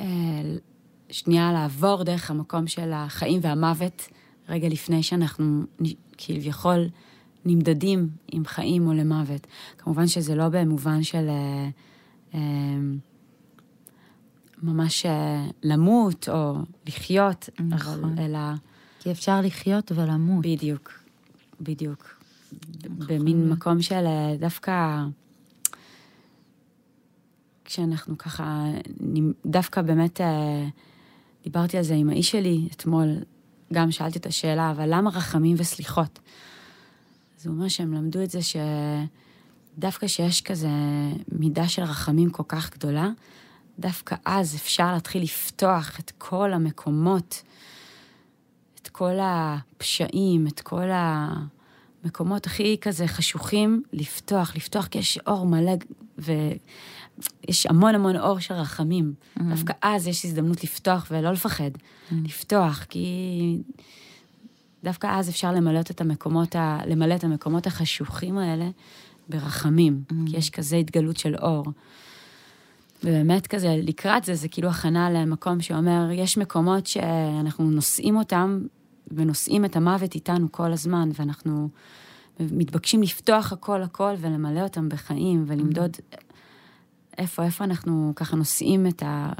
אה, 0.00 0.57
שנייה 1.10 1.52
לעבור 1.52 2.02
דרך 2.02 2.30
המקום 2.30 2.66
של 2.66 2.92
החיים 2.94 3.40
והמוות, 3.42 4.08
רגע 4.48 4.68
לפני 4.68 5.02
שאנחנו 5.02 5.62
כביכול 6.18 6.88
נמדדים 7.44 8.08
עם 8.32 8.44
חיים 8.44 8.86
או 8.86 8.92
למוות. 8.92 9.46
כמובן 9.78 10.06
שזה 10.06 10.34
לא 10.34 10.48
במובן 10.48 11.02
של 11.02 11.28
אה, 11.28 11.68
אה, 12.34 12.40
ממש 14.62 15.06
אה, 15.06 15.46
למות 15.62 16.28
או 16.28 16.54
לחיות, 16.86 17.48
נכון. 17.68 18.04
אבל, 18.04 18.22
אלא... 18.22 18.38
כי 19.00 19.10
אפשר 19.10 19.40
לחיות 19.40 19.92
ולמות. 19.92 20.46
בדיוק, 20.46 20.92
בדיוק. 21.60 22.16
נכון. 22.84 23.06
במין 23.06 23.48
מקום 23.48 23.82
של 23.82 24.06
אה, 24.06 24.36
דווקא... 24.38 25.04
כשאנחנו 27.64 28.18
ככה, 28.18 28.64
דווקא 29.46 29.82
באמת 29.82 30.20
אה, 30.20 30.66
דיברתי 31.46 31.76
על 31.76 31.82
זה 31.82 31.94
עם 31.94 32.10
האיש 32.10 32.30
שלי 32.30 32.68
אתמול, 32.72 33.08
גם 33.72 33.90
שאלתי 33.90 34.18
את 34.18 34.26
השאלה, 34.26 34.70
אבל 34.70 34.88
למה 34.94 35.10
רחמים 35.10 35.56
וסליחות? 35.58 36.18
אז 37.38 37.46
הוא 37.46 37.54
אומר 37.54 37.68
שהם 37.68 37.92
למדו 37.92 38.22
את 38.22 38.30
זה 38.30 38.38
דווקא 39.78 40.06
שיש 40.06 40.40
כזה 40.40 40.68
מידה 41.32 41.68
של 41.68 41.82
רחמים 41.82 42.30
כל 42.30 42.42
כך 42.48 42.70
גדולה, 42.70 43.10
דווקא 43.78 44.16
אז 44.24 44.54
אפשר 44.54 44.92
להתחיל 44.92 45.22
לפתוח 45.22 46.00
את 46.00 46.12
כל 46.18 46.52
המקומות, 46.52 47.42
את 48.82 48.88
כל 48.88 49.14
הפשעים, 49.20 50.46
את 50.46 50.60
כל 50.60 50.88
המקומות 50.92 52.46
הכי 52.46 52.76
כזה 52.80 53.06
חשוכים, 53.06 53.82
לפתוח, 53.92 54.56
לפתוח, 54.56 54.86
כי 54.86 54.98
יש 54.98 55.18
אור 55.26 55.46
מלא, 55.46 55.72
ויש 57.18 57.66
המון 57.66 57.94
המון 57.94 58.16
אור 58.16 58.38
של 58.38 58.54
רחמים. 58.54 59.14
Mm-hmm. 59.14 59.42
דווקא 59.42 59.73
אז 59.82 60.06
יש 60.06 60.25
הזדמנות 60.25 60.64
לפתוח 60.64 61.06
ולא 61.11 61.32
לפחד, 61.32 61.70
mm-hmm. 61.75 62.14
לפתוח, 62.25 62.87
כי 62.88 63.58
דווקא 64.85 65.18
אז 65.18 65.28
אפשר 65.28 65.52
למלא 65.52 65.80
את 65.80 66.00
המקומות, 66.00 66.56
ה... 66.56 66.78
למלא 66.87 67.14
את 67.14 67.25
המקומות 67.25 67.66
החשוכים 67.66 68.38
האלה 68.38 68.68
ברחמים, 69.28 70.02
mm-hmm. 70.02 70.30
כי 70.30 70.37
יש 70.37 70.50
כזה 70.50 70.76
התגלות 70.76 71.16
של 71.16 71.35
אור. 71.37 71.64
ובאמת 73.04 73.46
כזה, 73.46 73.76
לקראת 73.82 74.25
זה, 74.25 74.35
זה 74.35 74.49
כאילו 74.49 74.68
הכנה 74.68 75.11
למקום 75.11 75.61
שאומר, 75.61 76.08
יש 76.12 76.38
מקומות 76.38 76.87
שאנחנו 76.87 77.70
נושאים 77.70 78.16
אותם, 78.16 78.61
ונושאים 79.11 79.64
את 79.64 79.76
המוות 79.76 80.14
איתנו 80.14 80.52
כל 80.52 80.73
הזמן, 80.73 81.11
ואנחנו 81.14 81.68
מתבקשים 82.40 83.02
לפתוח 83.02 83.52
הכל 83.52 83.82
הכל 83.82 84.14
ולמלא 84.18 84.61
אותם 84.61 84.88
בחיים, 84.88 85.44
ולמדוד 85.46 85.96
איפה, 87.18 87.44
איפה 87.44 87.64
אנחנו 87.64 88.12
ככה 88.16 88.37
נושאים 88.37 88.87
את 88.87 89.02
ה... 89.02 89.32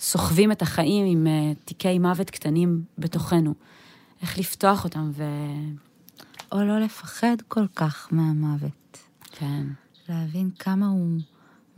סוחבים 0.00 0.52
את 0.52 0.62
החיים 0.62 1.06
עם 1.06 1.26
uh, 1.26 1.64
תיקי 1.64 1.98
מוות 1.98 2.30
קטנים 2.30 2.82
בתוכנו. 2.98 3.54
איך 4.22 4.38
לפתוח 4.38 4.84
אותם 4.84 5.10
ו... 5.14 5.24
או 6.52 6.64
לא 6.64 6.78
לפחד 6.80 7.36
כל 7.48 7.66
כך 7.74 8.08
מהמוות. 8.10 8.98
כן. 9.32 9.66
להבין 10.08 10.50
כמה 10.58 10.88
הוא 10.88 11.20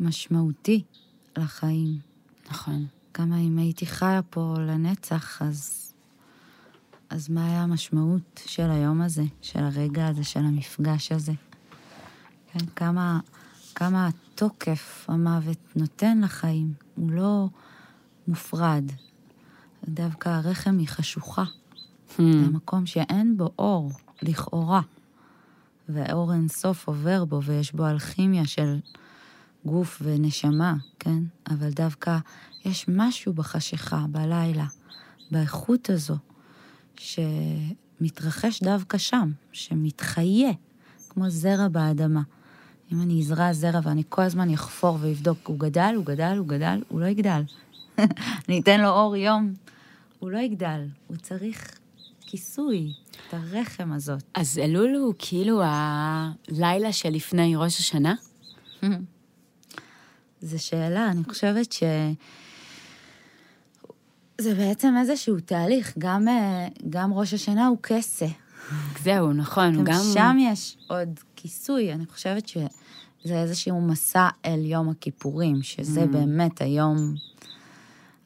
משמעותי 0.00 0.82
לחיים. 1.36 1.98
נכון. 2.50 2.86
כמה 3.14 3.38
אם 3.38 3.58
הייתי 3.58 3.86
חיה 3.86 4.20
פה 4.30 4.54
לנצח, 4.58 5.42
אז, 5.42 5.92
אז 7.10 7.28
מה 7.28 7.46
היה 7.46 7.62
המשמעות 7.62 8.40
של 8.46 8.70
היום 8.70 9.00
הזה, 9.00 9.24
של 9.42 9.64
הרגע 9.64 10.06
הזה, 10.06 10.24
של 10.24 10.40
המפגש 10.40 11.12
הזה? 11.12 11.32
כן, 12.52 12.66
כמה, 12.76 13.20
כמה 13.80 14.08
התוקף 14.08 15.04
המוות 15.08 15.58
נותן 15.76 16.20
לחיים, 16.20 16.72
הוא 16.94 17.10
לא 17.10 17.48
מופרד. 18.28 18.84
דווקא 19.88 20.28
הרחם 20.28 20.78
היא 20.78 20.88
חשוכה. 20.88 21.44
Hmm. 21.44 22.12
זה 22.16 22.50
מקום 22.52 22.86
שאין 22.86 23.36
בו 23.36 23.50
אור, 23.58 23.90
לכאורה. 24.22 24.80
ואור 25.88 26.32
אינסוף 26.32 26.88
עובר 26.88 27.24
בו, 27.24 27.42
ויש 27.42 27.72
בו 27.72 27.86
אלכימיה 27.86 28.46
של 28.46 28.78
גוף 29.64 30.02
ונשמה, 30.04 30.74
כן? 30.98 31.22
אבל 31.50 31.70
דווקא 31.70 32.18
יש 32.64 32.86
משהו 32.88 33.32
בחשיכה, 33.32 34.04
בלילה, 34.10 34.66
באיכות 35.30 35.90
הזו, 35.90 36.16
שמתרחש 36.96 38.62
דווקא 38.62 38.98
שם, 38.98 39.30
שמתחיה, 39.52 40.52
כמו 41.08 41.30
זרע 41.30 41.68
באדמה. 41.68 42.22
אם 42.92 43.02
אני 43.02 43.20
אזרע 43.20 43.52
זרע 43.52 43.80
ואני 43.82 44.02
כל 44.08 44.22
הזמן 44.22 44.52
אחפור 44.52 44.98
ואבדוק, 45.00 45.38
הוא 45.48 45.58
גדל, 45.58 45.94
הוא 45.96 46.04
גדל, 46.04 46.34
הוא 46.38 46.46
גדל, 46.46 46.82
הוא 46.88 47.00
לא 47.00 47.06
יגדל. 47.06 47.42
אני 48.48 48.60
אתן 48.60 48.80
לו 48.80 48.88
אור 48.88 49.16
יום, 49.16 49.54
הוא 50.18 50.30
לא 50.30 50.38
יגדל, 50.38 50.86
הוא 51.06 51.16
צריך 51.16 51.78
כיסוי, 52.20 52.92
את 53.28 53.34
הרחם 53.34 53.92
הזאת. 53.92 54.22
אז 54.34 54.58
אלול 54.58 54.94
הוא 54.94 55.14
כאילו 55.18 55.62
הלילה 55.64 56.92
שלפני 56.92 57.56
ראש 57.56 57.78
השנה? 57.78 58.14
זו 60.42 60.64
שאלה, 60.64 61.10
אני 61.10 61.24
חושבת 61.24 61.72
ש... 61.72 61.82
זה 64.38 64.54
בעצם 64.54 64.94
איזשהו 65.00 65.40
תהליך, 65.40 65.94
גם, 65.98 66.28
אה, 66.28 66.68
גם 66.90 67.12
ראש 67.12 67.34
השנה 67.34 67.66
הוא 67.66 67.78
כסה. 67.82 68.26
זהו, 69.02 69.32
נכון, 69.32 69.74
הוא 69.74 69.84
גם... 69.84 70.00
שם 70.14 70.36
יש 70.40 70.76
עוד 70.88 71.08
כיסוי, 71.36 71.92
אני 71.92 72.06
חושבת 72.06 72.48
שזה 72.48 73.42
איזשהו 73.42 73.80
מסע 73.80 74.28
אל 74.44 74.64
יום 74.64 74.88
הכיפורים, 74.88 75.62
שזה 75.62 76.04
mm. 76.04 76.06
באמת 76.06 76.60
היום, 76.60 77.14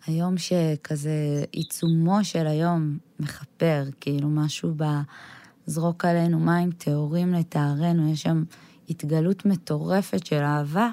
היום 0.06 0.38
שכזה 0.38 1.44
עיצומו 1.52 2.24
של 2.24 2.46
היום 2.46 2.98
מכפר, 3.20 3.84
כאילו 4.00 4.28
משהו 4.28 4.74
בזרוק 5.66 6.04
עלינו 6.04 6.40
מים 6.40 6.70
טהורים 6.70 7.34
לטהרנו, 7.34 8.12
יש 8.12 8.22
שם 8.22 8.44
התגלות 8.88 9.46
מטורפת 9.46 10.26
של 10.26 10.42
אהבה. 10.42 10.88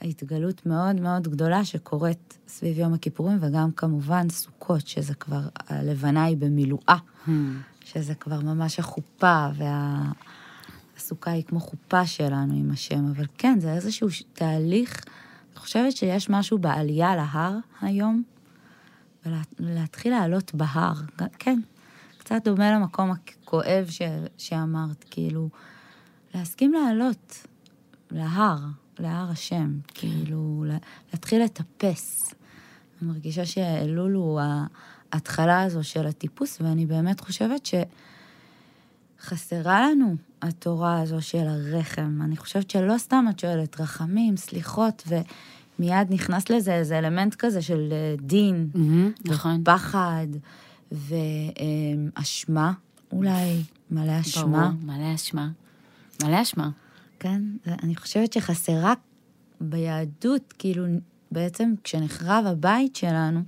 ההתגלות 0.00 0.66
מאוד 0.66 1.00
מאוד 1.00 1.28
גדולה 1.28 1.64
שקורית 1.64 2.38
סביב 2.48 2.78
יום 2.78 2.94
הכיפורים, 2.94 3.38
וגם 3.40 3.72
כמובן 3.72 4.28
סוכות, 4.30 4.86
שזה 4.86 5.14
כבר, 5.14 5.40
הלבנה 5.68 6.24
היא 6.24 6.36
במילואה, 6.36 6.96
hmm. 7.26 7.30
שזה 7.84 8.14
כבר 8.14 8.40
ממש 8.40 8.78
החופה, 8.78 9.46
והסוכה 10.96 11.30
היא 11.30 11.44
כמו 11.44 11.60
חופה 11.60 12.06
שלנו 12.06 12.54
עם 12.54 12.70
השם, 12.70 13.06
אבל 13.16 13.24
כן, 13.38 13.60
זה 13.60 13.72
איזשהו 13.72 14.08
תהליך, 14.32 15.04
אני 15.52 15.60
חושבת 15.60 15.96
שיש 15.96 16.30
משהו 16.30 16.58
בעלייה 16.58 17.16
להר 17.16 17.58
היום, 17.80 18.22
ולהתחיל 19.60 20.12
לעלות 20.12 20.54
בהר, 20.54 20.94
כן, 21.38 21.60
קצת 22.18 22.40
דומה 22.44 22.72
למקום 22.72 23.10
הכואב 23.10 23.86
ש, 23.90 24.02
שאמרת, 24.38 25.04
כאילו, 25.10 25.48
להסכים 26.34 26.72
לעלות 26.72 27.46
להר, 28.10 28.58
להר 28.98 29.30
השם, 29.30 29.78
כאילו, 29.88 30.64
להתחיל 31.12 31.42
לטפס. 31.42 32.34
אני 33.00 33.08
מרגישה 33.08 33.46
שאלול 33.46 34.12
הוא 34.12 34.40
ההתחלה 35.12 35.62
הזו 35.62 35.84
של 35.84 36.06
הטיפוס, 36.06 36.60
ואני 36.60 36.86
באמת 36.86 37.20
חושבת 37.20 37.68
שחסרה 39.20 39.90
לנו 39.90 40.16
התורה 40.42 41.00
הזו 41.00 41.22
של 41.22 41.46
הרחם. 41.48 42.18
אני 42.24 42.36
חושבת 42.36 42.70
שלא 42.70 42.98
סתם 42.98 43.24
את 43.30 43.38
שואלת, 43.38 43.80
רחמים, 43.80 44.36
סליחות, 44.36 45.08
ומיד 45.78 46.12
נכנס 46.12 46.50
לזה 46.50 46.74
איזה 46.74 46.98
אלמנט 46.98 47.34
כזה 47.34 47.62
של 47.62 47.88
אה, 47.92 48.14
דין, 48.20 48.68
mm-hmm, 48.74 49.30
נכון. 49.30 49.62
פחד, 49.64 50.26
ואשמה, 50.92 52.72
אולי, 53.12 53.62
מלא 53.90 54.20
אשמה. 54.20 54.70
ברור, 54.70 54.96
מלא 54.96 55.14
אשמה. 55.14 55.48
מלא 56.24 56.42
אשמה. 56.42 56.70
כן? 57.26 57.42
אני 57.82 57.96
חושבת 57.96 58.32
שחסרה 58.32 58.94
ביהדות, 59.60 60.54
כאילו, 60.58 60.84
בעצם 61.30 61.74
כשנחרב 61.84 62.44
הבית 62.46 62.96
שלנו, 62.96 63.40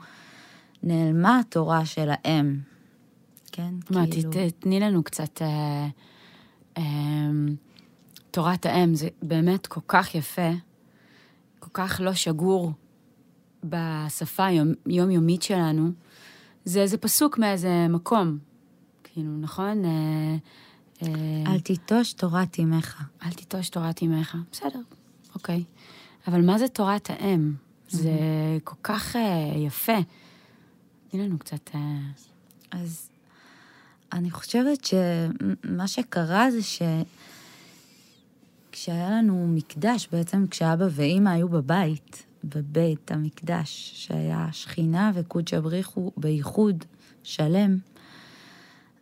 נעלמה 0.82 1.38
התורה 1.38 1.86
של 1.86 2.08
האם. 2.10 2.58
כן? 3.52 3.74
מה, 3.90 4.04
כאילו... 4.10 4.30
תתני 4.30 4.80
לנו 4.80 5.02
קצת... 5.02 5.42
אה, 5.42 5.88
אה, 6.78 6.82
תורת 8.30 8.66
האם, 8.66 8.94
זה 8.94 9.08
באמת 9.22 9.66
כל 9.66 9.80
כך 9.88 10.14
יפה, 10.14 10.50
כל 11.58 11.70
כך 11.72 12.00
לא 12.04 12.12
שגור 12.12 12.72
בשפה 13.64 14.46
היומיומית 14.86 15.42
שלנו. 15.42 15.90
זה 16.64 16.80
איזה 16.80 16.98
פסוק 16.98 17.38
מאיזה 17.38 17.86
מקום, 17.88 18.38
כאילו, 19.04 19.30
נכון? 19.40 19.84
אה, 19.84 20.36
אל 21.46 21.60
תיטוש 21.60 22.12
תורת 22.12 22.60
אמך. 22.60 23.02
אל 23.22 23.30
תיטוש 23.30 23.68
תורת 23.68 24.02
אמך, 24.02 24.36
בסדר, 24.52 24.80
אוקיי. 25.34 25.64
אבל 26.26 26.46
מה 26.46 26.58
זה 26.58 26.68
תורת 26.68 27.10
האם? 27.10 27.54
זה 27.88 28.10
כל 28.64 28.76
כך 28.82 29.16
uh, 29.16 29.18
יפה. 29.56 29.98
תני 31.10 31.22
לנו 31.22 31.38
קצת... 31.38 31.70
Uh... 31.72 31.78
אז 32.70 33.10
אני 34.12 34.30
חושבת 34.30 34.84
שמה 34.84 35.88
שקרה 35.88 36.50
זה 36.50 36.62
ש... 36.62 36.82
כשהיה 38.72 39.10
לנו 39.10 39.48
מקדש, 39.48 40.08
בעצם 40.12 40.46
כשאבא 40.50 40.86
ואימא 40.90 41.28
היו 41.30 41.48
בבית, 41.48 42.26
בבית 42.44 43.10
המקדש, 43.12 43.92
שהיה 43.94 44.48
שכינה 44.52 45.10
וקודשא 45.14 45.60
בריחו 45.60 46.12
בייחוד 46.16 46.84
שלם, 47.22 47.78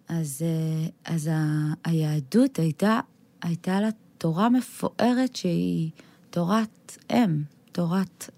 אז, 0.09 0.43
אה, 0.43 0.89
אז 1.15 1.31
ה, 1.33 1.73
היהדות 1.85 2.59
הייתה, 2.59 3.01
הייתה 3.43 3.81
לה 3.81 3.89
תורה 4.19 4.49
מפוארת 4.49 5.37
שהיא 5.37 5.91
תורת 6.31 6.97
אם, 7.13 7.43
תורת, 7.73 8.31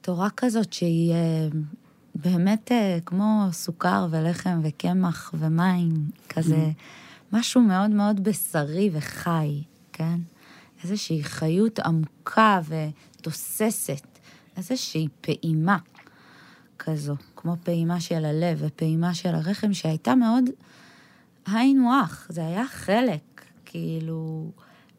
תורה 0.00 0.28
כזאת 0.36 0.72
שהיא 0.72 1.12
אה, 1.12 1.48
באמת 2.14 2.72
אה, 2.72 2.98
כמו 3.06 3.48
סוכר 3.52 4.06
ולחם 4.10 4.60
וקמח 4.62 5.34
ומים, 5.38 6.10
כזה 6.28 6.56
mm. 6.56 7.36
משהו 7.36 7.60
מאוד 7.60 7.90
מאוד 7.90 8.24
בשרי 8.24 8.90
וחי, 8.92 9.62
כן? 9.92 10.20
איזושהי 10.84 11.24
חיות 11.24 11.78
עמוקה 11.78 12.60
ותוססת, 12.68 14.18
איזושהי 14.56 15.08
פעימה 15.20 15.78
כזו, 16.78 17.14
כמו 17.40 17.56
פעימה 17.62 18.00
של 18.00 18.24
הלב 18.24 18.58
ופעימה 18.60 19.14
של 19.14 19.34
הרחם, 19.34 19.74
שהייתה 19.74 20.14
מאוד 20.14 20.44
היינו 21.46 21.94
הך, 21.94 22.26
זה 22.30 22.46
היה 22.46 22.66
חלק, 22.66 23.42
כאילו, 23.64 24.50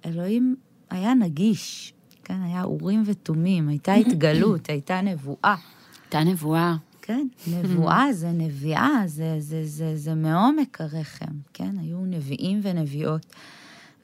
אלוהים 0.06 0.56
היה 0.89 1.13
נגיש, 1.13 1.93
כן, 2.23 2.41
היה 2.41 2.63
אורים 2.63 3.04
ותומים, 3.06 3.69
הייתה 3.69 3.93
התגלות, 3.93 4.69
הייתה 4.69 5.02
נבואה. 5.02 5.56
הייתה 6.04 6.23
נבואה. 6.23 6.75
כן, 7.02 7.28
נבואה 7.47 8.13
זה 8.13 8.32
נביאה, 8.32 9.02
זה, 9.06 9.36
זה, 9.39 9.65
זה, 9.65 9.97
זה 9.97 10.15
מעומק 10.15 10.82
הרחם, 10.82 11.36
כן? 11.54 11.75
היו 11.80 12.06
נביאים 12.06 12.60
ונביאות. 12.63 13.25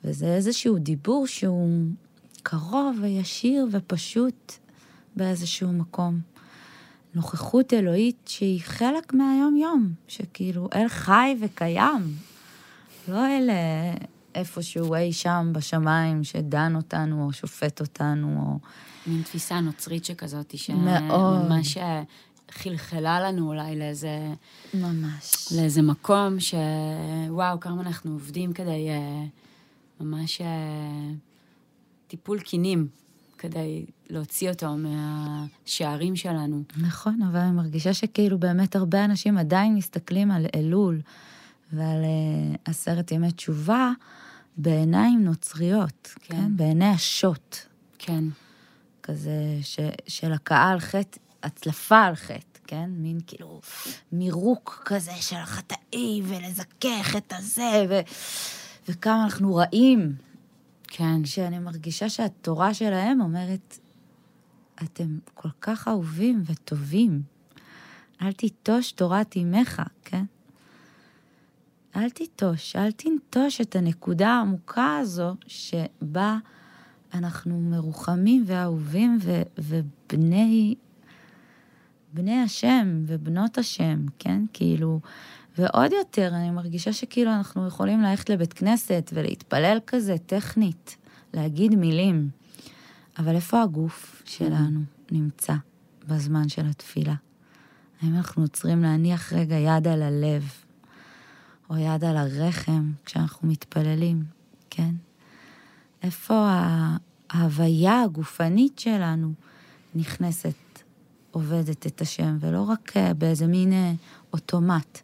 וזה 0.04 0.36
איזשהו 0.36 0.78
דיבור 0.78 1.28
שהוא 1.28 1.88
קרוב 2.44 2.98
וישיר 3.02 3.68
ופשוט 3.72 4.54
באיזשהו 5.16 5.72
מקום. 5.72 6.20
נוכחות 7.16 7.74
אלוהית 7.74 8.18
שהיא 8.26 8.62
חלק 8.64 9.14
מהיום-יום, 9.14 9.94
שכאילו 10.08 10.70
אל 10.76 10.88
חי 10.88 11.36
וקיים. 11.42 12.02
לא 13.08 13.28
אל 13.28 13.50
אה, 13.50 13.94
איפשהו 14.36 14.96
אי 14.96 15.14
שם 15.14 15.50
בשמיים 15.52 16.24
שדן 16.24 16.76
אותנו 16.76 17.26
או 17.26 17.34
שופט 17.34 17.82
אותנו 17.82 18.40
או... 18.40 18.60
מין 19.08 19.22
תפיסה 19.22 19.60
נוצרית 19.60 20.06
שכזאת, 20.06 20.58
שממש 20.58 21.78
אה, 21.78 22.04
חלחלה 22.52 23.20
לנו 23.20 23.48
אולי 23.48 23.76
לאיזה... 23.76 24.34
ממש. 24.74 25.54
לאיזה 25.56 25.82
מקום 25.82 26.38
שוואו, 26.40 27.60
כמה 27.60 27.82
אנחנו 27.82 28.12
עובדים 28.12 28.54
כדי 28.54 28.88
uh, 28.90 30.04
ממש 30.04 30.42
uh, 30.42 30.46
טיפול 32.08 32.40
קינים, 32.40 32.88
כדי 33.38 33.86
להוציא 34.10 34.50
אותו 34.50 34.76
מהשערים 34.78 36.16
שלנו. 36.16 36.64
נכון, 36.78 37.22
אבל 37.22 37.40
אני 37.40 37.52
מרגישה 37.52 37.94
שכאילו 37.94 38.40
באמת 38.40 38.76
הרבה 38.76 39.06
אנשים 39.06 39.38
עדיין 39.38 39.76
מסתכלים 39.76 40.32
על 40.32 40.46
אלול 40.56 41.02
ועל 41.74 42.04
uh, 42.04 42.58
עשרת 42.66 43.12
ימי 43.12 43.32
תשובה 43.32 43.92
בעיניים 44.58 45.24
נוצריות, 45.24 46.16
כן? 46.22 46.36
כן? 46.36 46.58
בעיני 46.58 46.86
השוט. 46.86 47.58
כן. 48.00 48.24
כזה 49.04 49.58
ש, 49.62 49.80
של 50.08 50.32
הכאה 50.32 50.70
על 50.70 50.80
חטא, 50.80 51.20
הצלפה 51.44 52.02
על 52.02 52.16
חטא, 52.16 52.60
כן? 52.68 52.90
מין 52.98 53.20
כאילו 53.28 53.62
מירוק 54.12 54.82
כזה 54.86 55.12
של 55.20 55.36
החטאים, 55.36 56.24
ולזכך 56.28 57.16
את 57.18 57.34
הזה, 57.38 57.86
ו, 57.90 58.00
וכמה 58.90 59.24
אנחנו 59.24 59.56
רעים. 59.56 60.16
כן. 60.98 61.24
כשאני 61.24 61.60
מרגישה 61.60 62.10
שהתורה 62.10 62.74
שלהם 62.74 63.22
אומרת, 63.22 63.80
אתם 64.84 65.18
כל 65.34 65.50
כך 65.62 65.88
אהובים 65.88 66.44
וטובים, 66.46 67.22
אל 68.22 68.32
תיטוש 68.32 68.92
תורת 68.92 69.36
אימך, 69.36 69.82
כן? 70.06 70.26
אל 71.96 72.10
תיטוש, 72.10 72.76
אל 72.76 72.92
תנטוש 72.92 73.62
את 73.62 73.76
הנקודה 73.76 74.30
העמוקה 74.30 74.98
הזו 74.98 75.36
שבה 75.48 76.38
אנחנו 77.14 77.60
מרוחמים 77.60 78.44
ואהובים 78.48 79.18
ו- 79.22 79.42
ובני 79.58 80.76
בני 82.14 82.42
השם 82.42 83.04
ובנות 83.08 83.58
השם, 83.58 84.06
כן? 84.20 84.42
כאילו, 84.54 85.00
ועוד 85.58 85.92
יותר, 85.92 86.32
אני 86.36 86.52
מרגישה 86.52 86.94
שכאילו 86.94 87.32
אנחנו 87.32 87.68
יכולים 87.68 88.02
ללכת 88.02 88.30
לבית 88.30 88.54
כנסת 88.54 89.12
ולהתפלל 89.14 89.78
כזה 89.88 90.16
טכנית, 90.26 90.98
להגיד 91.34 91.76
מילים, 91.76 92.30
אבל 93.18 93.36
איפה 93.36 93.62
הגוף 93.62 94.22
שלנו 94.26 94.80
נמצא 95.12 95.54
בזמן 96.08 96.50
של 96.50 96.66
התפילה? 96.66 97.16
האם 98.02 98.16
אנחנו 98.16 98.42
עוצרים 98.42 98.82
להניח 98.82 99.34
רגע 99.34 99.56
יד 99.56 99.88
על 99.88 100.02
הלב, 100.02 100.44
או 101.70 101.78
יד 101.78 102.04
על 102.04 102.18
הרחם 102.18 102.92
כשאנחנו 103.06 103.48
מתפללים, 103.48 104.24
כן? 104.70 104.96
איפה 106.04 106.48
ההוויה 107.30 108.02
הגופנית 108.02 108.80
שלנו 108.80 109.34
נכנסת, 109.96 110.54
עובדת 111.32 111.88
את 111.88 112.02
השם, 112.02 112.38
ולא 112.40 112.62
רק 112.62 112.98
אה, 112.98 113.14
באיזה 113.14 113.48
מין 113.48 113.74
אה, 113.74 113.94
אוטומט. 114.34 115.02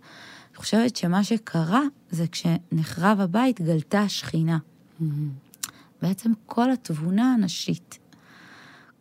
חושבת 0.62 0.96
שמה 0.96 1.24
שקרה 1.24 1.82
זה 2.10 2.26
כשנחרב 2.28 3.20
הבית 3.20 3.62
גלתה 3.62 4.02
השכינה. 4.02 4.58
בעצם 6.02 6.32
כל 6.46 6.72
התבונה 6.72 7.34
הנשית, 7.34 8.00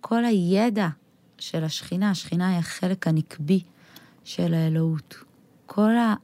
כל 0.01 0.25
הידע 0.25 0.89
של 1.39 1.65
השכינה, 1.65 2.11
השכינה 2.11 2.49
היא 2.49 2.59
החלק 2.59 3.07
הנקבי 3.09 3.63
של 4.25 4.55
האלוהות. 4.55 5.15
כל, 5.67 5.97
ה... 5.97 6.15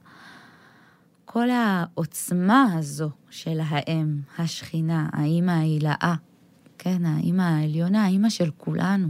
כל 1.24 1.50
העוצמה 1.50 2.66
הזו 2.78 3.10
של 3.30 3.60
האם, 3.66 4.20
השכינה, 4.38 5.08
האימא 5.12 5.50
ההילאה, 5.50 6.14
כן, 6.78 7.04
האימא 7.04 7.42
העליונה, 7.42 8.04
האימא 8.04 8.30
של 8.30 8.50
כולנו. 8.56 9.08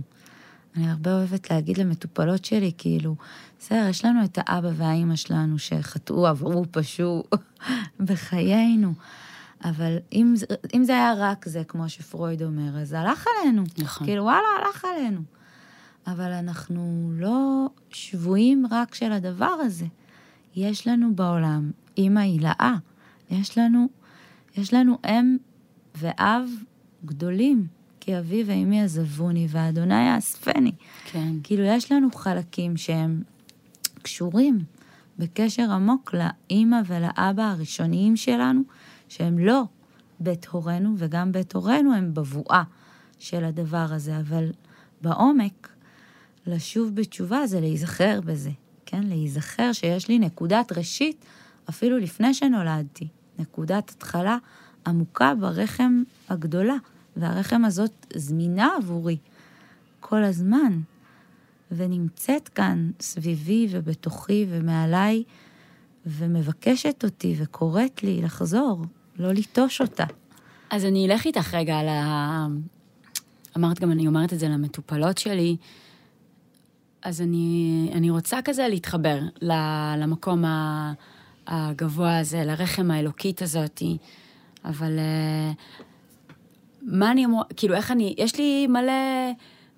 אני 0.76 0.90
הרבה 0.90 1.12
אוהבת 1.12 1.50
להגיד 1.50 1.78
למטופלות 1.78 2.44
שלי, 2.44 2.72
כאילו, 2.78 3.16
בסדר, 3.58 3.86
יש 3.88 4.04
לנו 4.04 4.24
את 4.24 4.38
האבא 4.40 4.70
והאימא 4.76 5.16
שלנו 5.16 5.58
שחטאו, 5.58 6.26
עברו, 6.26 6.64
פשעו 6.70 7.24
בחיינו. 8.06 8.92
אבל 9.64 9.96
אם, 10.12 10.34
אם 10.74 10.84
זה 10.84 10.92
היה 10.92 11.14
רק 11.18 11.48
זה, 11.48 11.64
כמו 11.64 11.88
שפרויד 11.88 12.42
אומר, 12.42 12.78
אז 12.78 12.88
זה 12.88 13.00
הלך 13.00 13.26
עלינו. 13.26 13.64
נכון. 13.78 14.06
כאילו, 14.06 14.22
וואלה, 14.22 14.46
הלך 14.58 14.84
עלינו. 14.84 15.20
אבל 16.06 16.32
אנחנו 16.32 17.10
לא 17.14 17.66
שבויים 17.90 18.66
רק 18.70 18.94
של 18.94 19.12
הדבר 19.12 19.54
הזה. 19.60 19.86
יש 20.56 20.86
לנו 20.86 21.14
בעולם 21.14 21.70
אימא 21.96 22.20
הילאה. 22.20 22.74
יש 23.30 23.58
לנו, 23.58 23.88
יש 24.56 24.74
לנו 24.74 24.98
אם 25.06 25.36
ואב 25.94 26.48
גדולים. 27.04 27.66
כי 28.00 28.18
אבי 28.18 28.42
ואמי 28.46 28.82
עזבוני, 28.82 29.46
ואדוני 29.50 30.14
יאספני. 30.14 30.72
כן. 31.04 31.32
כאילו, 31.42 31.64
יש 31.64 31.92
לנו 31.92 32.08
חלקים 32.14 32.76
שהם 32.76 33.22
קשורים 34.06 34.64
בקשר 35.18 35.70
עמוק 35.72 36.14
לאימא 36.14 36.76
ולאבא 36.86 37.42
הראשוניים 37.42 38.16
שלנו, 38.16 38.60
שהם 39.08 39.38
לא 39.38 39.62
בית 40.20 40.46
הורינו, 40.46 40.94
וגם 40.98 41.32
בית 41.32 41.54
הורינו 41.54 41.94
הם 41.94 42.14
בבואה 42.14 42.62
של 43.18 43.44
הדבר 43.44 43.86
הזה, 43.90 44.18
אבל 44.20 44.50
בעומק, 45.00 45.68
לשוב 46.46 46.94
בתשובה 46.94 47.46
זה 47.46 47.60
להיזכר 47.60 48.20
בזה, 48.24 48.50
כן? 48.86 49.02
להיזכר 49.02 49.72
שיש 49.72 50.08
לי 50.08 50.18
נקודת 50.18 50.72
ראשית 50.72 51.24
אפילו 51.68 51.98
לפני 51.98 52.34
שנולדתי, 52.34 53.08
נקודת 53.38 53.90
התחלה 53.90 54.38
עמוקה 54.86 55.34
ברחם 55.34 56.02
הגדולה. 56.28 56.76
והרחם 57.16 57.64
הזאת 57.64 58.06
זמינה 58.14 58.70
עבורי 58.78 59.16
כל 60.00 60.24
הזמן, 60.24 60.80
ונמצאת 61.70 62.48
כאן 62.48 62.90
סביבי 63.00 63.66
ובתוכי 63.70 64.46
ומעליי, 64.48 65.22
ומבקשת 66.06 67.04
אותי 67.04 67.34
וקוראת 67.38 68.02
לי 68.02 68.22
לחזור, 68.22 68.84
לא 69.18 69.32
ליטוש 69.32 69.80
אותה. 69.80 70.04
אז 70.70 70.84
אני 70.84 71.06
אלך 71.06 71.24
איתך 71.24 71.54
רגע 71.54 71.78
על 71.78 71.88
ה... 71.88 72.46
אמרת 73.56 73.80
גם, 73.80 73.92
אני 73.92 74.06
אומרת 74.06 74.32
את 74.32 74.38
זה 74.38 74.48
למטופלות 74.48 75.18
שלי, 75.18 75.56
אז 77.02 77.20
אני, 77.20 77.90
אני 77.94 78.10
רוצה 78.10 78.38
כזה 78.44 78.68
להתחבר 78.68 79.18
למקום 79.98 80.44
הגבוה 81.46 82.18
הזה, 82.18 82.44
לרחם 82.44 82.90
האלוקית 82.90 83.42
הזאתי, 83.42 83.96
אבל 84.64 84.98
מה 86.82 87.10
אני 87.10 87.24
אמורה, 87.24 87.44
כאילו, 87.56 87.74
איך 87.74 87.90
אני, 87.90 88.14
יש 88.18 88.38
לי 88.38 88.66
מלא 88.66 88.92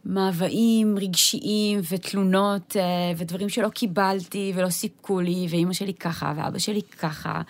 מאוויים 0.08 0.98
רגשיים 0.98 1.80
ותלונות 1.90 2.76
אה, 2.76 2.82
ודברים 3.16 3.48
שלא 3.48 3.68
קיבלתי 3.68 4.52
ולא 4.54 4.68
סיפקו 4.68 5.20
לי, 5.20 5.46
ואימא 5.50 5.72
שלי 5.72 5.94
ככה, 5.94 6.32
ואבא 6.36 6.58
שלי 6.58 6.82
ככה, 6.82 7.42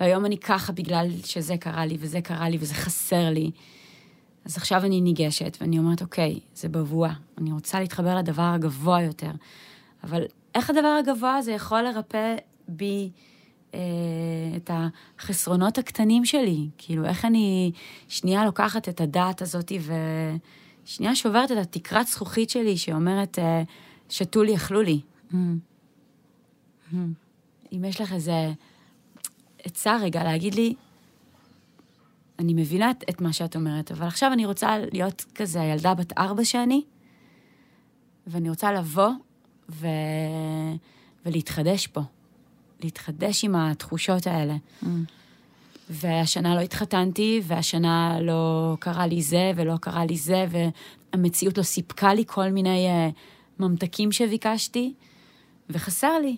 והיום 0.00 0.26
אני 0.26 0.38
ככה 0.38 0.72
בגלל 0.72 1.08
שזה 1.24 1.56
קרה 1.56 1.86
לי 1.86 1.96
וזה 2.00 2.20
קרה 2.20 2.48
לי 2.48 2.56
וזה 2.60 2.74
חסר 2.74 3.30
לי. 3.30 3.50
אז 4.44 4.56
עכשיו 4.56 4.84
אני 4.84 5.00
ניגשת 5.00 5.58
ואני 5.60 5.78
אומרת, 5.78 6.02
אוקיי, 6.02 6.40
זה 6.54 6.68
בבואה, 6.68 7.12
אני 7.38 7.52
רוצה 7.52 7.80
להתחבר 7.80 8.16
לדבר 8.16 8.42
הגבוה 8.42 9.02
יותר, 9.02 9.30
אבל 10.04 10.22
איך 10.54 10.70
הדבר 10.70 10.98
הגבוה 11.00 11.36
הזה 11.36 11.52
יכול 11.52 11.82
לרפא 11.82 12.36
בי... 12.68 13.10
אה, 13.74 13.80
את 14.56 14.70
החסרונות 15.18 15.78
הקטנים 15.78 16.24
שלי. 16.24 16.68
כאילו, 16.78 17.04
איך 17.04 17.24
אני 17.24 17.72
שנייה 18.08 18.44
לוקחת 18.44 18.88
את 18.88 19.00
הדעת 19.00 19.42
הזאת 19.42 19.72
ושנייה 20.86 21.16
שוברת 21.16 21.52
את 21.52 21.56
התקרת 21.56 22.06
זכוכית 22.06 22.50
שלי 22.50 22.76
שאומרת, 22.76 23.38
אה, 23.38 23.62
שתו 24.08 24.42
לי, 24.42 24.56
אכלו 24.56 24.82
לי. 24.82 25.00
Mm. 25.32 25.34
Mm. 26.92 26.96
אם 27.72 27.84
יש 27.84 28.00
לך 28.00 28.12
איזה 28.12 28.52
עצה 29.64 29.96
רגע 29.96 30.24
להגיד 30.24 30.54
לי, 30.54 30.74
אני 32.38 32.54
מבינה 32.54 32.90
את, 32.90 33.04
את 33.10 33.20
מה 33.20 33.32
שאת 33.32 33.56
אומרת, 33.56 33.92
אבל 33.92 34.06
עכשיו 34.06 34.32
אני 34.32 34.46
רוצה 34.46 34.78
להיות 34.92 35.24
כזה 35.34 35.60
הילדה 35.60 35.94
בת 35.94 36.18
ארבע 36.18 36.44
שאני, 36.44 36.82
ואני 38.26 38.50
רוצה 38.50 38.72
לבוא 38.72 39.10
ו... 39.68 39.86
ולהתחדש 41.26 41.86
פה. 41.86 42.00
להתחדש 42.80 43.44
עם 43.44 43.54
התחושות 43.54 44.26
האלה. 44.26 44.56
Mm. 44.82 44.86
והשנה 45.90 46.54
לא 46.54 46.60
התחתנתי, 46.60 47.40
והשנה 47.44 48.18
לא 48.20 48.76
קרה 48.80 49.06
לי 49.06 49.22
זה, 49.22 49.52
ולא 49.56 49.76
קרה 49.80 50.04
לי 50.04 50.16
זה, 50.16 50.46
והמציאות 50.50 51.58
לא 51.58 51.62
סיפקה 51.62 52.14
לי 52.14 52.24
כל 52.26 52.50
מיני 52.50 52.88
uh, 52.88 53.12
ממתקים 53.58 54.12
שביקשתי, 54.12 54.94
וחסר 55.70 56.18
לי. 56.18 56.36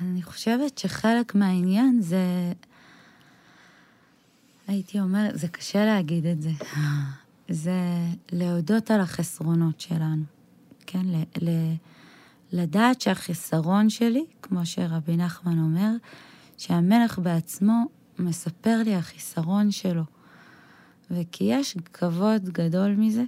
אני 0.00 0.22
חושבת 0.22 0.78
שחלק 0.78 1.34
מהעניין 1.34 2.00
זה... 2.02 2.52
הייתי 4.68 5.00
אומרת, 5.00 5.38
זה 5.38 5.48
קשה 5.48 5.84
להגיד 5.84 6.26
את 6.26 6.42
זה. 6.42 6.50
זה 7.48 7.80
להודות 8.32 8.90
על 8.90 9.00
החסרונות 9.00 9.80
שלנו. 9.80 10.22
כן, 10.86 11.02
ל, 11.04 11.22
ל, 11.42 11.74
לדעת 12.52 13.00
שהחיסרון 13.00 13.90
שלי, 13.90 14.24
כמו 14.42 14.66
שרבי 14.66 15.16
נחמן 15.16 15.58
אומר, 15.58 15.90
שהמלך 16.60 17.18
בעצמו 17.18 17.84
מספר 18.18 18.80
לי 18.84 18.94
החיסרון 18.94 19.70
שלו. 19.70 20.02
וכי 21.10 21.44
יש 21.44 21.76
כבוד 21.92 22.48
גדול 22.48 22.94
מזה, 22.98 23.24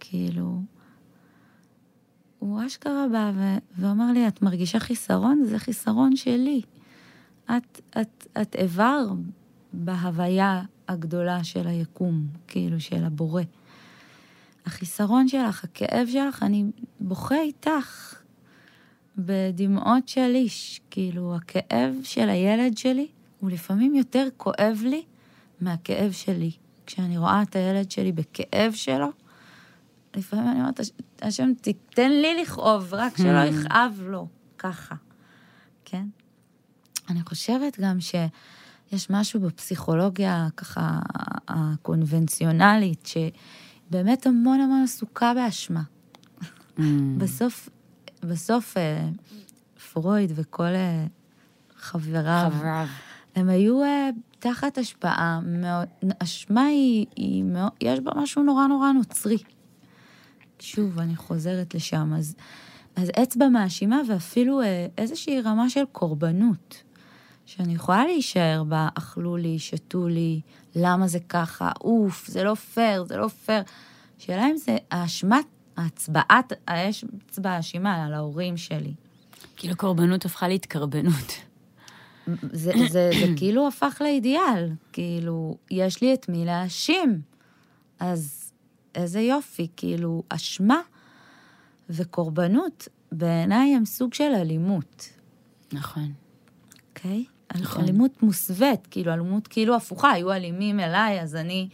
כאילו, 0.00 0.62
הוא 2.38 2.66
אשכרה 2.66 3.06
בא 3.12 3.32
ו- 3.34 3.58
ואומר 3.78 4.12
לי, 4.12 4.28
את 4.28 4.42
מרגישה 4.42 4.80
חיסרון? 4.80 5.44
זה 5.44 5.58
חיסרון 5.58 6.16
שלי. 6.16 6.62
את, 7.44 7.80
את, 8.00 8.26
את 8.42 8.56
איבר 8.56 9.06
בהוויה 9.72 10.62
הגדולה 10.88 11.44
של 11.44 11.66
היקום, 11.66 12.26
כאילו, 12.48 12.80
של 12.80 13.04
הבורא. 13.04 13.42
החיסרון 14.66 15.28
שלך, 15.28 15.64
הכאב 15.64 16.08
שלך, 16.12 16.42
אני 16.42 16.64
בוכה 17.00 17.40
איתך 17.40 18.14
בדמעות 19.18 20.08
של 20.08 20.32
איש. 20.34 20.80
כאילו, 20.90 21.36
הכאב 21.36 21.94
של 22.02 22.28
הילד 22.28 22.78
שלי 22.78 23.08
הוא 23.40 23.50
לפעמים 23.50 23.94
יותר 23.94 24.28
כואב 24.36 24.80
לי 24.84 25.02
מהכאב 25.60 26.12
שלי. 26.12 26.50
כשאני 26.86 27.18
רואה 27.18 27.42
את 27.42 27.56
הילד 27.56 27.90
שלי 27.90 28.12
בכאב 28.12 28.72
שלו, 28.72 29.08
לפעמים 30.16 30.48
אני 30.48 30.60
אומרת, 30.60 30.80
השם, 31.22 31.52
תיתן 31.60 32.10
לי 32.10 32.42
לכאוב, 32.42 32.94
רק 32.94 33.16
שלא 33.16 33.42
hmm. 33.42 33.46
יכאב 33.46 34.00
לו, 34.02 34.28
ככה, 34.58 34.94
כן? 35.84 36.06
אני 37.08 37.22
חושבת 37.22 37.80
גם 37.80 38.00
שיש 38.00 39.10
משהו 39.10 39.40
בפסיכולוגיה, 39.40 40.48
ככה, 40.56 40.98
הקונבנציונלית, 41.48 43.06
שבאמת 43.06 44.26
המון 44.26 44.60
המון 44.60 44.82
עסוקה 44.84 45.32
באשמה. 45.34 45.82
Mm. 46.78 46.82
בסוף, 47.18 47.68
בסוף 48.26 48.76
אה, 48.76 49.08
פרויד 49.92 50.32
וכל 50.34 50.64
אה, 50.64 51.06
חבריו, 51.76 52.50
חבריו. 52.52 52.86
הם 53.36 53.48
היו 53.48 53.82
אה, 53.82 54.10
תחת 54.38 54.78
השפעה 54.78 55.40
מאוד, 55.44 55.88
אשמה 56.18 56.64
היא, 56.64 57.06
היא 57.16 57.44
מאוד, 57.44 57.70
יש 57.80 58.00
בה 58.00 58.12
משהו 58.16 58.42
נורא 58.42 58.66
נורא 58.66 58.92
נוצרי. 58.92 59.38
שוב, 60.60 60.98
אני 60.98 61.16
חוזרת 61.16 61.74
לשם. 61.74 62.12
אז, 62.14 62.34
אז 62.96 63.10
אצבע 63.22 63.48
מאשימה 63.48 64.00
ואפילו 64.08 64.60
איזושהי 64.98 65.40
רמה 65.40 65.70
של 65.70 65.84
קורבנות, 65.92 66.82
שאני 67.46 67.74
יכולה 67.74 68.04
להישאר 68.04 68.64
בה, 68.68 68.88
אכלו 68.94 69.36
לי, 69.36 69.58
שתו 69.58 70.08
לי, 70.08 70.40
למה 70.76 71.08
זה 71.08 71.18
ככה, 71.28 71.70
אוף, 71.80 72.26
זה 72.26 72.44
לא 72.44 72.54
פייר, 72.54 73.04
זה 73.04 73.16
לא 73.16 73.28
פייר. 73.28 73.62
שאלה 74.18 74.46
אם 74.46 74.56
זה 74.56 74.76
האשמת, 74.90 75.46
ההצבעת, 75.76 76.52
יש 76.76 77.04
אצבע 77.30 77.50
מאשימה 77.50 78.04
על 78.04 78.14
ההורים 78.14 78.56
שלי. 78.56 78.94
כאילו 79.56 79.76
קורבנות 79.76 80.24
הפכה 80.24 80.48
להתקרבנות. 80.48 81.32
זה, 82.26 82.40
זה, 82.52 82.72
זה, 82.88 83.10
זה 83.20 83.26
כאילו 83.36 83.68
הפך 83.68 84.02
לאידיאל, 84.04 84.72
כאילו, 84.92 85.56
יש 85.70 86.02
לי 86.02 86.14
את 86.14 86.28
מי 86.28 86.44
להאשים. 86.44 87.20
אז 88.00 88.52
איזה 88.94 89.20
יופי, 89.20 89.68
כאילו, 89.76 90.22
אשמה 90.28 90.80
וקורבנות 91.90 92.88
בעיניי 93.12 93.74
הם 93.76 93.84
סוג 93.84 94.14
של 94.14 94.32
אלימות. 94.34 95.08
נכון. 95.72 96.12
אוקיי? 96.88 97.24
Okay? 97.28 97.58
נכון. 97.58 97.82
אלימות 97.82 98.22
מוסווית, 98.22 98.86
כאילו, 98.86 99.12
אלימות 99.12 99.46
כאילו 99.48 99.76
הפוכה, 99.76 100.10
היו 100.10 100.32
אלימים 100.32 100.80
אליי, 100.80 101.20
אז 101.20 101.36
אני 101.36 101.68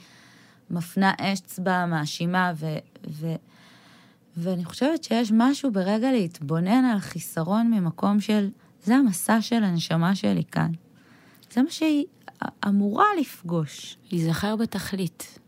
מפנה 0.70 1.12
אצבע 1.32 1.86
מאשימה, 1.86 2.52
ו, 2.56 2.66
ו, 3.10 3.26
ואני 4.36 4.64
חושבת 4.64 5.04
שיש 5.04 5.32
משהו 5.34 5.72
ברגע 5.72 6.12
להתבונן 6.12 6.84
על 6.84 6.98
חיסרון 6.98 7.70
ממקום 7.70 8.20
של, 8.20 8.48
זה 8.84 8.96
המסע 8.96 9.40
של 9.40 9.64
הנשמה 9.64 10.14
שלי 10.14 10.44
כאן. 10.44 10.70
זה 11.52 11.62
מה 11.62 11.70
שהיא 11.70 12.04
אמורה 12.68 13.06
לפגוש. 13.20 13.96
להיזכר 14.12 14.56
בתכלית. 14.56 15.38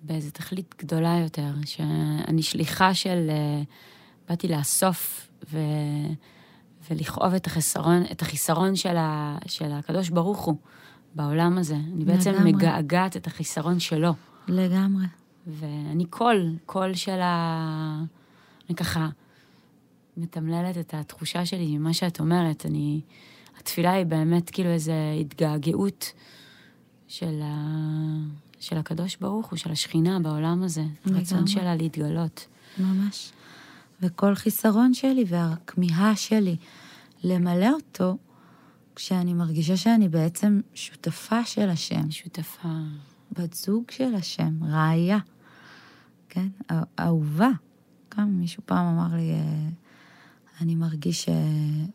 באיזו 0.00 0.30
תכלית 0.30 0.74
גדולה 0.78 1.18
יותר, 1.22 1.52
שאני 1.66 2.42
שליחה 2.42 2.94
של... 2.94 3.26
אה, 3.30 3.62
באתי 4.28 4.48
לאסוף 4.48 5.28
ו... 5.52 5.58
ולכאוב 6.90 7.34
את 7.34 7.46
החסרון, 7.46 8.02
את 8.12 8.22
החיסרון 8.22 8.76
של, 8.76 8.96
ה... 8.96 9.38
של 9.46 9.72
הקדוש 9.72 10.08
ברוך 10.08 10.40
הוא 10.40 10.56
בעולם 11.14 11.58
הזה. 11.58 11.74
אני 11.74 12.04
בעצם 12.04 12.30
לגמרי. 12.30 12.52
מגעגעת 12.52 13.16
את 13.16 13.26
החיסרון 13.26 13.80
שלו. 13.80 14.12
לגמרי. 14.48 15.04
ואני 15.46 16.04
קול, 16.04 16.56
קול 16.66 16.94
של 16.94 17.20
ה... 17.20 18.04
אני 18.68 18.76
ככה 18.76 19.08
מתמללת 20.16 20.78
את 20.78 20.94
התחושה 20.94 21.46
שלי 21.46 21.78
ממה 21.78 21.94
שאת 21.94 22.20
אומרת. 22.20 22.66
אני... 22.66 23.00
התפילה 23.58 23.92
היא 23.92 24.06
באמת 24.06 24.50
כאילו 24.50 24.70
איזו 24.70 24.92
התגעגעות 25.20 26.12
של 27.08 27.40
ה... 27.42 27.66
של 28.60 28.76
הקדוש 28.76 29.16
ברוך 29.16 29.50
הוא, 29.50 29.56
של 29.56 29.70
השכינה 29.70 30.20
בעולם 30.20 30.62
הזה. 30.62 30.84
הרצון 31.04 31.46
שלה 31.46 31.76
להתגלות. 31.76 32.46
ממש. 32.78 33.32
וכל 34.00 34.34
חיסרון 34.34 34.94
שלי 34.94 35.24
והכמיהה 35.28 36.16
שלי 36.16 36.56
למלא 37.24 37.70
אותו, 37.70 38.16
כשאני 38.96 39.34
מרגישה 39.34 39.76
שאני 39.76 40.08
בעצם 40.08 40.60
שותפה 40.74 41.44
של 41.44 41.68
השם. 41.68 42.10
שותפה. 42.10 42.78
בת 43.32 43.54
זוג 43.54 43.84
של 43.90 44.14
השם, 44.14 44.64
ראיה, 44.64 45.18
כן? 46.34 46.48
אהובה. 47.00 47.48
גם 48.18 48.40
מישהו 48.40 48.62
פעם 48.66 48.86
אמר 48.86 49.16
לי, 49.16 49.30
אה, 49.32 49.68
אני 50.60 50.74
מרגיש 50.74 51.28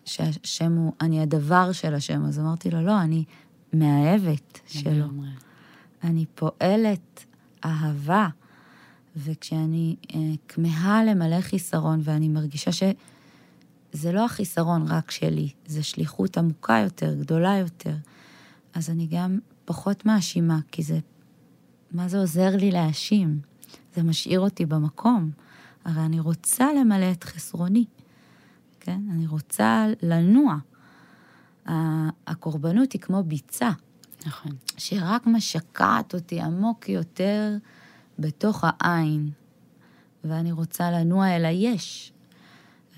שהשם 0.05 0.73
הוא, 0.73 0.93
אני 1.01 1.21
הדבר 1.21 1.71
של 1.71 1.93
השם, 1.93 2.25
אז 2.25 2.39
אמרתי 2.39 2.71
לו, 2.71 2.81
לא, 2.81 3.01
אני 3.01 3.23
מאהבת 3.73 4.59
שלו. 4.67 5.05
אני 6.03 6.25
פועלת 6.35 7.25
אהבה, 7.65 8.27
וכשאני 9.15 9.95
אה, 10.15 10.19
כמהה 10.47 11.03
למלא 11.03 11.41
חיסרון, 11.41 11.99
ואני 12.03 12.27
מרגישה 12.27 12.71
שזה 12.71 14.11
לא 14.11 14.25
החיסרון 14.25 14.85
רק 14.87 15.11
שלי, 15.11 15.49
זה 15.65 15.83
שליחות 15.83 16.37
עמוקה 16.37 16.81
יותר, 16.83 17.15
גדולה 17.15 17.57
יותר, 17.57 17.95
אז 18.73 18.89
אני 18.89 19.07
גם 19.11 19.39
פחות 19.65 20.05
מאשימה, 20.05 20.59
כי 20.71 20.83
זה, 20.83 20.99
מה 21.91 22.07
זה 22.07 22.17
עוזר 22.17 22.55
לי 22.55 22.71
להאשים? 22.71 23.48
זה 23.95 24.03
משאיר 24.03 24.39
אותי 24.39 24.65
במקום. 24.65 25.31
הרי 25.85 26.05
אני 26.05 26.19
רוצה 26.19 26.73
למלא 26.73 27.11
את 27.11 27.23
חסרוני, 27.23 27.85
כן? 28.79 29.01
אני 29.11 29.27
רוצה 29.27 29.85
לנוע. 30.01 30.57
הקורבנות 32.27 32.91
היא 32.91 33.01
כמו 33.01 33.23
ביצה. 33.23 33.71
נכון. 34.25 34.51
שרק 34.77 35.27
משקעת 35.27 36.13
אותי 36.13 36.41
עמוק 36.41 36.89
יותר 36.89 37.57
בתוך 38.19 38.63
העין, 38.63 39.29
ואני 40.23 40.51
רוצה 40.51 40.91
לנוע 40.91 41.35
אל 41.35 41.45
היש. 41.45 42.13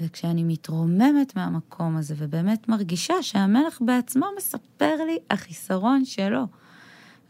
וכשאני 0.01 0.43
מתרוממת 0.43 1.35
מהמקום 1.35 1.97
הזה, 1.97 2.15
ובאמת 2.17 2.69
מרגישה 2.69 3.13
שהמלך 3.21 3.81
בעצמו 3.81 4.25
מספר 4.37 4.95
לי 5.05 5.17
החיסרון 5.31 6.05
שלו, 6.05 6.47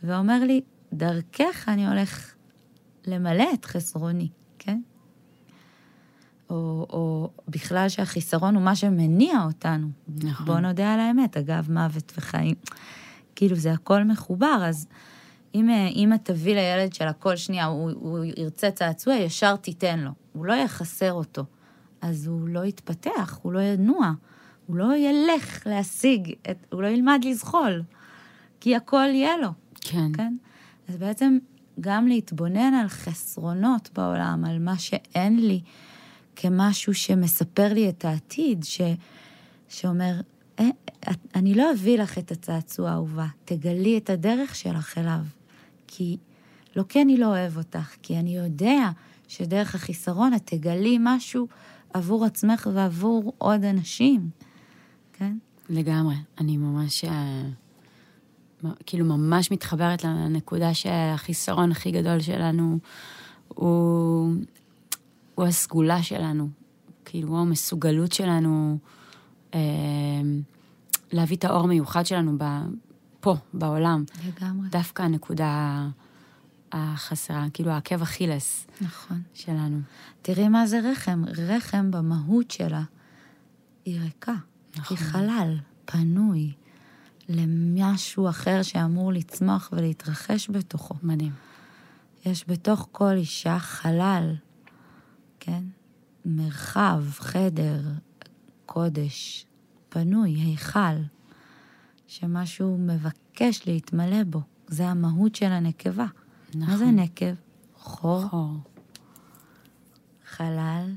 ואומר 0.04 0.44
לי, 0.44 0.62
דרכך 0.94 1.66
אני 1.68 1.88
הולך 1.88 2.31
למלא 3.08 3.48
את 3.54 3.66
חסרוני, 3.66 4.28
כן? 4.60 4.82
או, 6.50 6.88
או 6.90 7.30
בכלל 7.48 7.90
שהחיסרון 7.90 8.56
הוא 8.56 8.64
מה 8.64 8.76
שמניע 8.76 9.44
אותנו. 9.44 9.88
נכון. 10.24 10.46
בוא 10.46 10.60
נודה 10.60 10.94
על 10.94 11.00
האמת, 11.00 11.38
אגב, 11.38 11.72
מוות 11.72 12.14
וחיים. 12.18 12.56
כאילו 13.36 13.56
זה 13.56 13.74
הכל 13.74 14.04
מחובר, 14.04 14.64
אז 14.66 14.88
אם 15.56 15.70
אימא 15.70 16.16
תביא 16.24 16.56
לילד 16.56 16.94
שלה 16.94 17.14
כל 17.14 17.36
שנייה, 17.36 17.66
הוא, 17.66 17.92
הוא 17.96 18.20
ירצה 18.38 18.72
צעצוע, 18.72 19.16
ישר 19.16 19.56
תיתן 19.56 20.00
לו. 20.00 20.12
הוא 20.34 20.46
לא 20.46 20.54
יחסר 20.54 21.14
אותו. 21.14 21.46
אז 22.02 22.28
הוא 22.28 22.48
לא 22.48 22.66
יתפתח, 22.66 23.40
הוא 23.42 23.54
לא 23.54 23.60
ינוע, 23.60 24.12
הוא 24.68 24.76
לא 24.76 24.96
ילך 24.96 25.68
להשיג, 25.68 26.34
את, 26.52 26.66
הוא 26.72 26.82
לא 26.82 26.88
ילמד 26.88 27.22
לזחול, 27.24 27.84
כי 28.60 28.76
הכל 28.76 29.08
יהיה 29.08 29.38
לו. 29.38 29.50
כן. 29.82 30.12
כן? 30.14 30.36
אז 30.90 30.98
בעצם 30.98 31.38
גם 31.80 32.08
להתבונן 32.08 32.74
על 32.74 32.88
חסרונות 32.88 33.90
בעולם, 33.94 34.46
על 34.46 34.60
מה 34.60 34.78
שאין 34.78 35.40
לי, 35.48 35.62
כמשהו 36.36 36.94
שמספר 36.94 37.74
לי 37.74 37.90
את 37.90 38.06
העתיד, 38.06 38.64
ש, 38.64 38.82
שאומר, 39.70 40.22
אה, 40.60 40.66
אני 41.36 41.56
לא 41.56 41.72
אביא 41.72 41.98
לך 41.98 42.18
את 42.18 42.32
הצעצוע 42.32 42.90
האהובה, 42.90 43.28
תגלי 43.46 43.98
את 43.98 44.10
הדרך 44.10 44.56
שלך 44.56 44.98
אליו. 44.98 45.26
כי, 45.88 46.18
לא 46.76 46.84
כי 46.90 47.02
אני 47.02 47.18
לא 47.18 47.26
אוהב 47.26 47.58
אותך, 47.58 47.96
כי 48.02 48.20
אני 48.20 48.38
יודע 48.38 48.90
שדרך 49.28 49.76
החיסרון 49.76 50.34
את 50.34 50.42
תגלי 50.46 50.98
משהו 51.00 51.48
עבור 51.94 52.26
עצמך 52.26 52.70
ועבור 52.74 53.34
עוד 53.38 53.64
אנשים, 53.64 54.30
כן? 55.14 55.38
לגמרי. 55.70 56.16
אני 56.40 56.58
ממש, 56.58 57.04
אה, 57.04 57.44
כאילו, 58.86 59.06
ממש 59.06 59.52
מתחברת 59.52 60.04
לנקודה 60.04 60.74
שהחיסרון 60.74 61.72
הכי 61.72 61.92
גדול 61.92 62.20
שלנו 62.20 62.80
הוא, 63.48 64.34
הוא 65.36 65.46
הסגולה 65.46 66.04
שלנו. 66.04 66.50
כאילו, 67.06 67.28
הוא 67.28 67.40
המסוגלות 67.40 68.12
שלנו 68.12 68.78
אה, 69.54 69.60
להביא 71.12 71.38
את 71.38 71.44
האור 71.44 71.64
המיוחד 71.64 72.06
שלנו 72.06 72.38
ב, 72.38 72.44
פה, 73.20 73.36
בעולם. 73.54 74.04
לגמרי. 74.28 74.70
דווקא 74.70 75.04
הנקודה 75.04 75.88
החסרה, 76.72 77.46
כאילו, 77.54 77.72
העקב 77.72 78.02
אכילס 78.02 78.68
נכון. 78.82 79.22
שלנו. 79.34 79.80
תראי 80.22 80.48
מה 80.48 80.68
זה 80.68 80.80
רחם. 80.92 81.24
רחם 81.38 81.92
במהות 81.92 82.52
שלה 82.52 82.84
היא 83.86 84.00
ריקה. 84.00 84.36
נכון. 84.78 84.98
היא 84.98 85.06
חלל, 85.06 85.58
פנוי, 85.86 86.52
למשהו 87.32 88.30
אחר 88.30 88.64
שאמור 88.64 89.14
לצמוח 89.14 89.70
ולהתרחש 89.72 90.50
בתוכו. 90.50 90.96
מדהים. 91.04 91.32
יש 92.26 92.46
בתוך 92.48 92.88
כל 92.92 93.14
אישה 93.14 93.60
חלל, 93.60 94.36
כן? 95.40 95.64
מרחב, 96.26 97.04
חדר, 97.12 97.82
קודש, 98.66 99.46
פנוי, 99.90 100.32
היכל, 100.32 100.98
שמשהו 102.08 102.78
מבקש 102.78 103.68
להתמלא 103.68 104.24
בו. 104.24 104.42
זה 104.68 104.88
המהות 104.88 105.36
של 105.36 105.46
הנקבה. 105.52 106.06
מה 106.56 106.66
נכון. 106.66 106.78
זה 106.78 106.86
נקב? 106.86 107.34
חור, 107.78 108.28
חור. 108.28 108.58
חלל, 110.26 110.96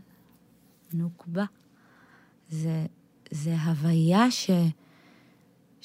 נוקבה. 0.92 1.44
זה, 2.50 2.86
זה 3.30 3.62
הוויה 3.62 4.30
ש, 4.30 4.50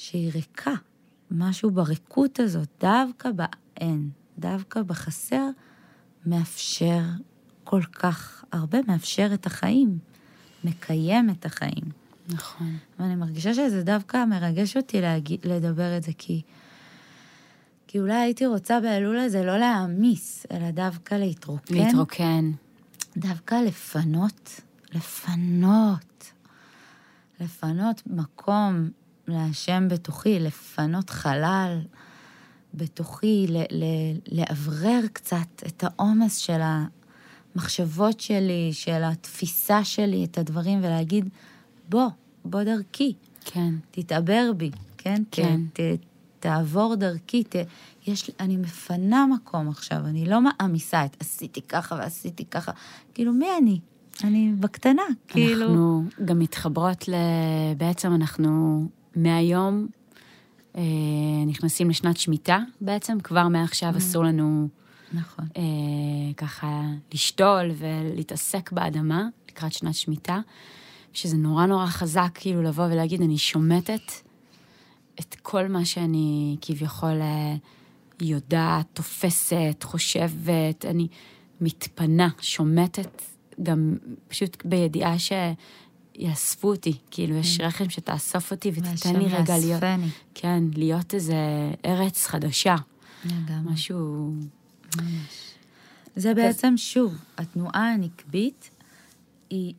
שהיא 0.00 0.30
ריקה. 0.34 0.72
משהו 1.30 1.70
בריקות 1.70 2.40
הזאת, 2.40 2.68
דווקא 2.80 3.28
באין, 3.30 4.10
דווקא 4.38 4.82
בחסר, 4.82 5.46
מאפשר 6.26 7.00
כל 7.64 7.82
כך 7.82 8.44
הרבה, 8.52 8.78
מאפשר 8.88 9.30
את 9.34 9.46
החיים, 9.46 9.98
מקיים 10.64 11.30
את 11.30 11.46
החיים. 11.46 11.84
נכון. 12.28 12.76
ואני 12.98 13.16
מרגישה 13.16 13.54
שזה 13.54 13.82
דווקא 13.82 14.24
מרגש 14.24 14.76
אותי 14.76 15.00
להגיד, 15.00 15.40
לדבר 15.44 15.96
את 15.96 16.02
זה, 16.02 16.12
כי, 16.18 16.42
כי 17.86 18.00
אולי 18.00 18.14
הייתי 18.14 18.46
רוצה 18.46 18.80
באלול 18.80 19.18
הזה 19.18 19.42
לא 19.42 19.58
להעמיס, 19.58 20.46
אלא 20.52 20.70
דווקא 20.70 21.14
להתרוקן. 21.14 21.74
להתרוקן. 21.74 22.50
דווקא 23.16 23.54
לפנות, 23.54 24.60
לפנות, 24.94 26.32
לפנות 27.40 28.02
מקום 28.06 28.90
להשם 29.30 29.88
בתוכי, 29.90 30.38
לפנות 30.38 31.10
חלל 31.10 31.78
בתוכי, 32.74 33.46
ל- 33.48 33.58
ל- 33.84 34.38
לאוורר 34.40 35.00
קצת 35.12 35.62
את 35.66 35.84
העומס 35.84 36.36
של 36.36 36.60
המחשבות 37.54 38.20
שלי, 38.20 38.70
של 38.72 39.02
התפיסה 39.04 39.84
שלי, 39.84 40.24
את 40.24 40.38
הדברים, 40.38 40.78
ולהגיד, 40.78 41.28
בוא, 41.88 42.08
בוא 42.44 42.62
דרכי, 42.62 43.12
כן. 43.44 43.74
תתעבר 43.90 44.50
בי, 44.56 44.70
כן? 44.98 45.22
ת- 45.30 45.34
כן. 45.34 45.60
ת, 45.72 45.80
תעבור 46.40 46.94
דרכי, 46.94 47.44
ת, 47.44 47.56
יש, 48.06 48.30
אני 48.40 48.56
מפנה 48.56 49.26
מקום 49.26 49.68
עכשיו, 49.68 50.06
אני 50.06 50.26
לא 50.26 50.38
מעמיסה 50.40 51.04
את 51.04 51.16
עשיתי 51.20 51.60
ככה 51.62 51.94
ועשיתי 51.94 52.44
ככה. 52.44 52.72
כאילו, 53.14 53.32
מי 53.32 53.46
אני? 53.62 53.80
אני 54.24 54.52
בקטנה, 54.60 55.02
כאילו... 55.28 55.66
אנחנו 55.66 56.04
גם 56.24 56.38
מתחברות 56.38 57.08
ל... 57.08 57.14
בעצם 57.76 58.14
אנחנו 58.14 58.84
מהיום 59.16 59.86
אה, 60.76 60.82
נכנסים 61.46 61.90
לשנת 61.90 62.16
שמיטה 62.16 62.58
בעצם, 62.80 63.20
כבר 63.20 63.48
מעכשיו 63.48 63.96
אסור 63.96 64.24
לנו 64.24 64.68
נכון. 65.12 65.44
אה, 65.56 65.62
ככה 66.36 66.82
לשתול 67.14 67.70
ולהתעסק 67.76 68.72
באדמה 68.72 69.28
לקראת 69.50 69.72
שנת 69.72 69.94
שמיטה, 69.94 70.40
שזה 71.12 71.36
נורא 71.36 71.66
נורא 71.66 71.86
חזק 71.86 72.30
כאילו 72.34 72.62
לבוא 72.62 72.84
ולהגיד, 72.84 73.22
אני 73.22 73.38
שומטת 73.38 74.12
את 75.20 75.36
כל 75.42 75.68
מה 75.68 75.84
שאני 75.84 76.56
כביכול 76.60 77.20
אה, 77.20 77.56
יודעת, 78.20 78.86
תופסת, 78.92 79.82
חושבת, 79.82 80.84
אני 80.84 81.08
מתפנה, 81.60 82.28
שומטת, 82.40 83.22
גם 83.62 83.96
פשוט 84.28 84.64
בידיעה 84.64 85.18
שיאספו 86.20 86.70
אותי, 86.70 86.98
כאילו 87.10 87.36
יש 87.36 87.60
רחם 87.60 87.90
שתאסוף 87.90 88.50
אותי 88.50 88.68
ותיתן 88.68 89.16
לי 89.16 89.26
רגע 89.26 89.58
להיות. 89.58 89.82
כן, 90.34 90.62
להיות 90.74 91.14
איזה 91.14 91.34
ארץ 91.84 92.26
חדשה, 92.26 92.76
לגמרי. 93.24 93.72
משהו... 93.72 94.34
זה 96.16 96.34
בעצם, 96.34 96.76
שוב, 96.76 97.14
התנועה 97.38 97.92
הנקבית 97.92 98.70
היא, 99.50 99.74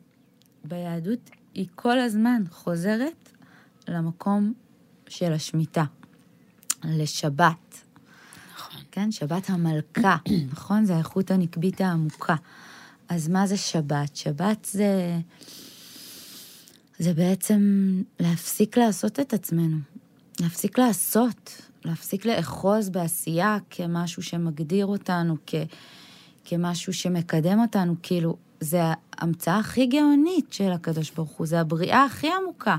ביהדות, 0.64 1.30
היא 1.54 1.66
כל 1.74 1.98
הזמן 1.98 2.42
חוזרת 2.50 3.28
למקום 3.88 4.52
של 5.08 5.32
השמיטה, 5.32 5.84
לשבת. 6.84 7.82
נכון. 8.54 8.80
כן, 8.90 9.12
שבת 9.12 9.50
המלכה, 9.50 10.16
נכון? 10.52 10.84
זה 10.84 10.94
האיכות 10.94 11.30
הנקבית 11.30 11.80
העמוקה. 11.80 12.34
אז 13.08 13.28
מה 13.28 13.46
זה 13.46 13.56
שבת? 13.56 14.16
שבת 14.16 14.68
זה... 14.72 15.18
זה 17.02 17.14
בעצם 17.14 17.62
להפסיק 18.20 18.76
לעשות 18.76 19.20
את 19.20 19.32
עצמנו. 19.32 19.76
להפסיק 20.40 20.78
לעשות, 20.78 21.62
להפסיק 21.84 22.26
לאחוז 22.26 22.90
בעשייה 22.90 23.58
כמשהו 23.70 24.22
שמגדיר 24.22 24.86
אותנו, 24.86 25.36
כ... 25.46 25.54
כמשהו 26.44 26.92
שמקדם 26.92 27.60
אותנו, 27.60 27.94
כאילו, 28.02 28.36
זה 28.60 28.80
ההמצאה 29.12 29.58
הכי 29.58 29.86
גאונית 29.86 30.52
של 30.52 30.72
הקדוש 30.72 31.10
ברוך 31.10 31.30
הוא, 31.30 31.46
זה 31.46 31.60
הבריאה 31.60 32.04
הכי 32.04 32.28
עמוקה. 32.42 32.76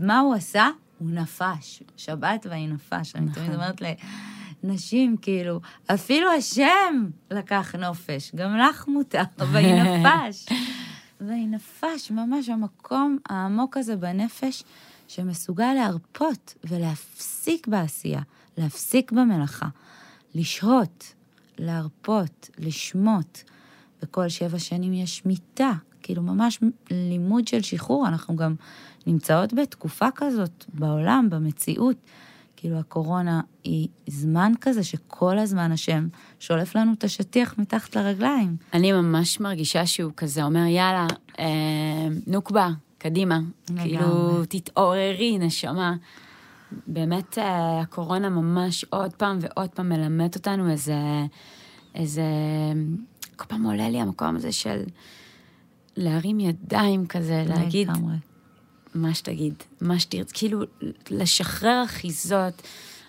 מה 0.00 0.18
הוא 0.18 0.34
עשה? 0.34 0.68
הוא 0.98 1.10
נפש. 1.10 1.82
שבת 1.96 2.46
ויהי 2.50 2.66
נפש. 2.66 3.16
אני 3.16 3.32
תמיד 3.32 3.54
אומרת 3.54 3.82
לנשים, 4.64 5.16
כאילו, 5.16 5.60
אפילו 5.86 6.30
השם 6.32 7.06
לקח 7.30 7.74
נופש, 7.74 8.32
גם 8.34 8.58
לך 8.58 8.88
מותר, 8.88 9.22
ויהי 9.52 9.82
נפש. 9.82 10.46
ויהי 11.20 11.46
נפש, 11.46 12.10
ממש 12.10 12.48
המקום 12.48 13.18
העמוק 13.28 13.76
הזה 13.76 13.96
בנפש, 13.96 14.64
שמסוגל 15.08 15.72
להרפות 15.74 16.54
ולהפסיק 16.64 17.66
בעשייה, 17.66 18.20
להפסיק 18.58 19.12
במלאכה, 19.12 19.68
לשהות, 20.34 21.14
להרפות, 21.58 22.50
לשמוט. 22.58 23.38
וכל 24.02 24.28
שבע 24.28 24.58
שנים 24.58 24.92
יש 24.92 25.26
מיטה, 25.26 25.72
כאילו 26.02 26.22
ממש 26.22 26.60
לימוד 26.90 27.48
של 27.48 27.62
שחרור. 27.62 28.08
אנחנו 28.08 28.36
גם 28.36 28.54
נמצאות 29.06 29.54
בתקופה 29.54 30.06
כזאת 30.14 30.64
בעולם, 30.74 31.26
במציאות. 31.30 31.96
כאילו 32.60 32.78
הקורונה 32.78 33.40
היא 33.64 33.88
זמן 34.06 34.52
כזה 34.60 34.84
שכל 34.84 35.38
הזמן 35.38 35.72
השם 35.72 36.08
שולף 36.38 36.76
לנו 36.76 36.92
את 36.92 37.04
השטיח 37.04 37.54
מתחת 37.58 37.96
לרגליים. 37.96 38.56
אני 38.74 38.92
ממש 38.92 39.40
מרגישה 39.40 39.86
שהוא 39.86 40.12
כזה 40.16 40.44
אומר, 40.44 40.64
יאללה, 40.66 41.06
אה, 41.38 41.46
נוקבה, 42.26 42.68
קדימה. 42.98 43.40
לגמרי. 43.70 43.82
כאילו, 43.82 44.44
תתעוררי, 44.48 45.38
נשמה. 45.38 45.94
באמת, 46.86 47.38
אה, 47.38 47.80
הקורונה 47.80 48.28
ממש 48.28 48.84
עוד 48.90 49.12
פעם 49.12 49.38
ועוד 49.40 49.68
פעם 49.68 49.88
מלמד 49.88 50.34
אותנו 50.34 50.70
איזה, 50.70 50.96
איזה, 51.94 52.22
כל 53.36 53.44
פעם 53.44 53.64
עולה 53.64 53.90
לי 53.90 54.00
המקום 54.00 54.36
הזה 54.36 54.52
של 54.52 54.82
להרים 55.96 56.40
ידיים 56.40 57.06
כזה, 57.06 57.44
להגיד. 57.48 57.88
מה 58.94 59.14
שתגיד, 59.14 59.54
מה 59.80 59.98
שתרצה, 59.98 60.34
כאילו, 60.34 60.60
לשחרר 61.10 61.82
אחיזות, 61.84 62.62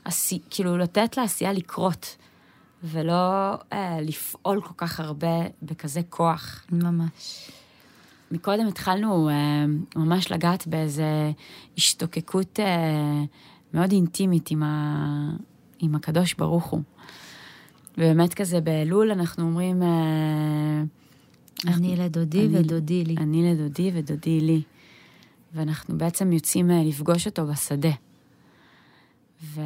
עשי, 0.05 0.39
כאילו, 0.49 0.77
לתת 0.77 1.17
לעשייה 1.17 1.53
לקרות, 1.53 2.15
ולא 2.83 3.11
אה, 3.73 4.01
לפעול 4.01 4.61
כל 4.61 4.73
כך 4.77 4.99
הרבה 4.99 5.27
בכזה 5.63 6.01
כוח. 6.09 6.65
ממש. 6.71 7.49
מקודם 8.31 8.67
התחלנו 8.67 9.29
אה, 9.29 9.65
ממש 9.95 10.31
לגעת 10.31 10.67
באיזה 10.67 11.31
השתוקקות 11.77 12.59
אה, 12.59 13.23
מאוד 13.73 13.91
אינטימית 13.91 14.51
עם, 14.51 14.63
ה, 14.63 15.29
עם 15.79 15.95
הקדוש 15.95 16.33
ברוך 16.33 16.65
הוא. 16.65 16.81
ובאמת 17.97 18.33
כזה 18.33 18.61
באלול 18.61 19.11
אנחנו 19.11 19.43
אומרים... 19.45 19.83
אה, 19.83 20.81
אני 21.67 21.95
לדודי 21.95 22.45
אני- 22.45 22.57
ודודי 22.59 23.03
לי. 23.03 23.15
אני 23.17 23.51
לדודי 23.53 23.91
ודודי 23.93 24.39
לי. 24.41 24.61
ואנחנו 25.53 25.97
בעצם 25.97 26.33
יוצאים 26.33 26.71
אה, 26.71 26.83
לפגוש 26.83 27.27
אותו 27.27 27.47
בשדה. 27.47 27.91
ו... 29.43 29.61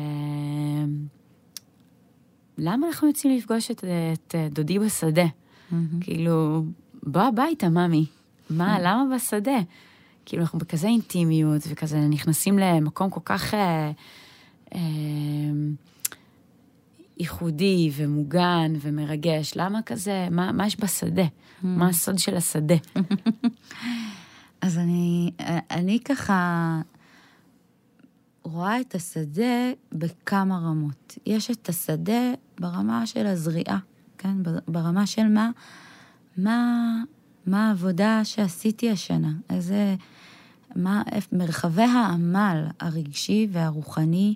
למה 2.57 2.87
אנחנו 2.87 3.07
יוצאים 3.07 3.37
לפגוש 3.37 3.71
את, 3.71 3.83
את 4.13 4.35
דודי 4.51 4.79
בשדה? 4.79 5.25
Mm-hmm. 5.25 5.75
כאילו, 6.01 6.65
בוא 7.03 7.21
הביתה, 7.21 7.69
ממי. 7.69 8.05
מה, 8.49 8.77
mm-hmm. 8.77 8.81
למה 8.81 9.15
בשדה? 9.15 9.57
כאילו, 10.25 10.43
אנחנו 10.43 10.59
בכזה 10.59 10.87
אינטימיות, 10.87 11.61
וכזה 11.67 11.99
נכנסים 11.99 12.59
למקום 12.59 13.09
כל 13.09 13.19
כך 13.25 13.53
אה, 13.53 13.91
אה, 14.75 14.79
ייחודי 17.17 17.91
ומוגן 17.95 18.73
ומרגש. 18.81 19.53
למה 19.55 19.81
כזה, 19.81 20.27
מה, 20.31 20.51
מה 20.51 20.67
יש 20.67 20.79
בשדה? 20.79 21.25
Mm-hmm. 21.25 21.65
מה 21.65 21.89
הסוד 21.89 22.19
של 22.19 22.37
השדה? 22.37 22.75
אז 24.63 24.77
אני, 24.77 25.31
אני 25.71 25.99
ככה 25.99 26.81
רואה 28.43 28.81
את 28.81 28.95
השדה 28.95 29.71
בכמה 29.91 30.57
רמות. 30.57 31.17
יש 31.25 31.51
את 31.51 31.69
השדה 31.69 32.33
ברמה 32.59 33.05
של 33.07 33.27
הזריעה, 33.27 33.79
כן? 34.17 34.37
ברמה 34.67 35.07
של 35.07 35.27
מה, 35.27 35.51
מה, 36.37 37.03
מה 37.45 37.67
העבודה 37.67 38.21
שעשיתי 38.23 38.91
השנה, 38.91 39.31
איזה, 39.49 39.95
מה, 40.75 41.03
מרחבי 41.31 41.83
העמל 41.83 42.67
הרגשי 42.79 43.47
והרוחני 43.51 44.35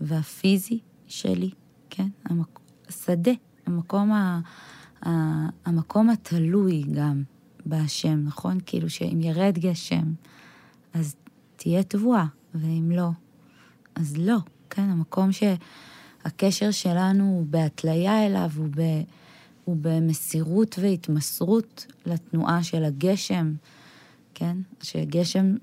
והפיזי 0.00 0.78
שלי, 1.06 1.50
כן? 1.90 2.08
המק, 2.24 2.60
השדה, 2.88 3.32
המקום, 3.66 4.12
ה, 4.12 4.40
המקום 5.64 6.10
התלוי 6.10 6.84
גם 6.92 7.22
בהשם, 7.66 8.22
נכון? 8.24 8.58
כאילו 8.66 8.90
שאם 8.90 9.20
ירד 9.20 9.58
גשם, 9.58 10.12
אז 10.94 11.16
תהיה 11.56 11.82
תבואה, 11.82 12.24
ואם 12.54 12.90
לא, 12.94 13.08
אז 13.94 14.16
לא, 14.16 14.36
כן? 14.70 14.82
המקום 14.82 15.30
שהקשר 15.32 16.70
שלנו 16.70 17.24
הוא 17.24 17.46
בהתליה 17.50 18.26
אליו, 18.26 18.50
הוא, 18.56 18.68
ב, 18.76 18.80
הוא 19.64 19.76
במסירות 19.80 20.78
והתמסרות 20.82 21.86
לתנועה 22.06 22.62
של 22.62 22.84
הגשם, 22.84 23.54
כן? 24.34 24.56
שגשם 24.82 25.54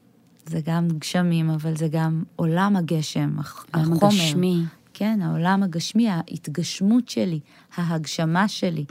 זה 0.45 0.60
גם 0.66 0.88
גשמים, 0.88 1.49
אבל 1.49 1.76
זה 1.78 1.88
גם 1.88 2.24
עולם 2.36 2.76
הגשם, 2.76 3.39
החומר. 3.39 4.08
הגשמי. 4.08 4.64
כן, 4.93 5.20
העולם 5.22 5.64
הגשמי, 5.64 6.10
ההתגשמות 6.10 7.10
שלי, 7.10 7.39
ההגשמה 7.76 8.47
שלי, 8.47 8.86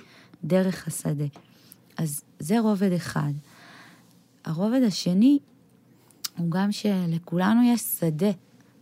דרך 0.44 0.86
השדה. 0.86 1.24
אז 2.00 2.22
זה 2.38 2.60
רובד 2.60 2.92
אחד. 2.92 3.32
הרובד 4.44 4.80
השני 4.86 5.38
הוא 6.36 6.50
גם 6.50 6.72
שלכולנו 6.72 7.62
יש 7.62 7.80
שדה 7.80 8.30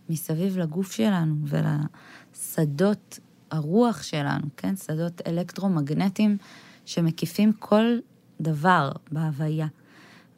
מסביב 0.09 0.57
לגוף 0.57 0.91
שלנו 0.91 1.35
ולשדות 1.45 3.19
הרוח 3.51 4.03
שלנו, 4.03 4.47
כן? 4.57 4.75
שדות 4.75 5.21
אלקטרומגנטיים 5.27 6.37
שמקיפים 6.85 7.53
כל 7.53 7.97
דבר 8.41 8.91
בהוויה. 9.11 9.67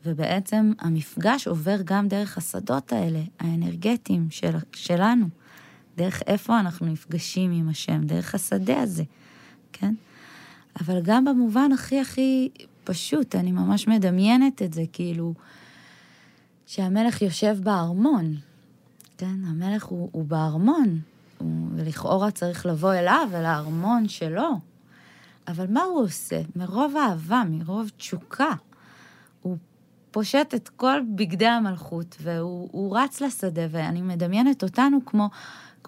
ובעצם 0.06 0.72
המפגש 0.80 1.48
עובר 1.48 1.78
גם 1.84 2.08
דרך 2.08 2.38
השדות 2.38 2.94
האלה, 2.94 3.22
האנרגטיים 3.40 4.28
של, 4.30 4.58
שלנו, 4.74 5.28
דרך 5.98 6.22
איפה 6.28 6.60
אנחנו 6.60 6.86
נפגשים 6.86 7.52
עם 7.52 7.70
השם, 7.70 8.04
דרך 8.04 8.36
השדה 8.36 8.82
הזה, 8.82 9.04
כן? 9.74 9.94
אבל 10.80 11.02
גם 11.04 11.26
במובן 11.26 11.72
הכי 11.72 12.00
הכי 12.00 12.50
פשוט, 12.84 13.36
אני 13.36 13.52
ממש 13.52 13.88
מדמיינת 13.88 14.62
את 14.62 14.74
זה, 14.74 14.84
כאילו, 14.94 15.34
שהמלך 16.66 17.22
יושב 17.22 17.58
בארמון, 17.64 18.36
כן? 19.18 19.46
המלך 19.46 19.86
הוא, 19.86 20.10
הוא 20.12 20.26
בארמון, 20.26 21.00
הוא, 21.38 21.68
ולכאורה 21.76 22.32
צריך 22.32 22.66
לבוא 22.66 22.94
אליו, 22.94 23.30
אל 23.34 23.46
הארמון 23.46 24.08
שלו. 24.08 24.60
אבל 25.48 25.66
מה 25.70 25.84
הוא 25.84 26.02
עושה? 26.04 26.42
מרוב 26.56 26.96
אהבה, 26.98 27.44
מרוב 27.50 27.90
תשוקה, 27.98 28.54
הוא 29.42 29.58
פושט 30.12 30.54
את 30.56 30.70
כל 30.70 31.02
בגדי 31.16 31.48
המלכות, 31.48 32.18
והוא 32.22 32.98
רץ 32.98 33.22
לשדה, 33.22 33.62
ואני 33.72 34.02
מדמיינת 34.02 34.64
אותנו 34.64 35.06
כמו, 35.06 35.30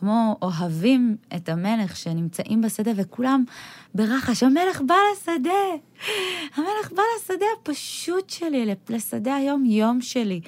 כמו 0.03 0.37
אוהבים 0.41 1.17
את 1.35 1.49
המלך 1.49 1.95
שנמצאים 1.95 2.61
בשדה, 2.61 2.91
וכולם 2.95 3.43
ברחש, 3.95 4.43
המלך 4.43 4.81
בא 4.81 4.95
לשדה! 5.13 5.51
המלך 6.55 6.91
בא 6.91 7.03
לשדה 7.17 7.45
הפשוט 7.61 8.29
שלי, 8.29 8.75
לשדה 8.89 9.35
היום-יום 9.35 10.01
שלי. 10.01 10.41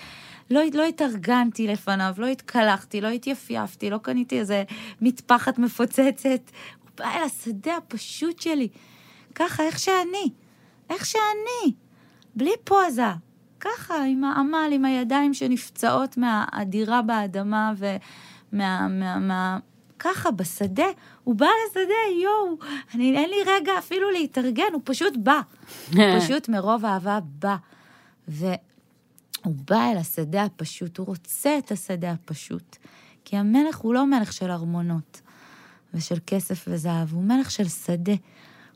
לא, 0.51 0.61
לא 0.73 0.83
התארגנתי 0.83 1.67
לפניו, 1.67 2.13
לא 2.17 2.25
התקלחתי, 2.25 3.01
לא 3.01 3.07
התייפייפתי, 3.07 3.89
לא 3.89 3.97
קניתי 3.97 4.39
איזה 4.39 4.63
מטפחת 5.01 5.59
מפוצצת. 5.59 6.51
הוא 6.81 6.89
בא 6.97 7.05
אל 7.05 7.23
השדה 7.23 7.77
הפשוט 7.77 8.41
שלי, 8.41 8.67
ככה, 9.35 9.63
איך 9.63 9.79
שאני, 9.79 10.29
איך 10.89 11.05
שאני, 11.05 11.73
בלי 12.35 12.51
פוזה, 12.63 13.11
ככה, 13.59 14.03
עם 14.03 14.23
העמל, 14.23 14.69
עם 14.71 14.85
הידיים 14.85 15.33
שנפצעות 15.33 16.17
מהאדירה 16.17 17.01
באדמה 17.01 17.73
ומה... 17.77 17.97
מה, 18.51 18.87
מה, 19.19 19.59
ככה, 19.99 20.31
בשדה, 20.31 20.85
הוא 21.23 21.35
בא 21.35 21.45
לשדה, 21.45 22.21
יואו, 22.23 22.57
אני, 22.93 23.17
אין 23.17 23.29
לי 23.29 23.35
רגע 23.45 23.71
אפילו 23.77 24.11
להתארגן, 24.11 24.63
הוא 24.73 24.81
פשוט 24.83 25.13
בא. 25.17 25.41
הוא 25.93 26.03
פשוט 26.19 26.49
מרוב 26.49 26.85
אהבה 26.85 27.19
בא. 27.23 27.55
והוא 28.27 28.55
בא 29.45 29.91
אל 29.91 29.97
השדה 29.97 30.43
הפשוט, 30.43 30.97
הוא 30.97 31.07
רוצה 31.07 31.57
את 31.57 31.71
השדה 31.71 32.11
הפשוט. 32.11 32.77
כי 33.25 33.37
המלך 33.37 33.77
הוא 33.77 33.93
לא 33.93 34.05
מלך 34.05 34.33
של 34.33 34.51
ארמונות 34.51 35.21
ושל 35.93 36.17
כסף 36.27 36.65
וזהב, 36.67 37.13
הוא 37.13 37.23
מלך 37.23 37.51
של 37.51 37.67
שדה. 37.67 38.13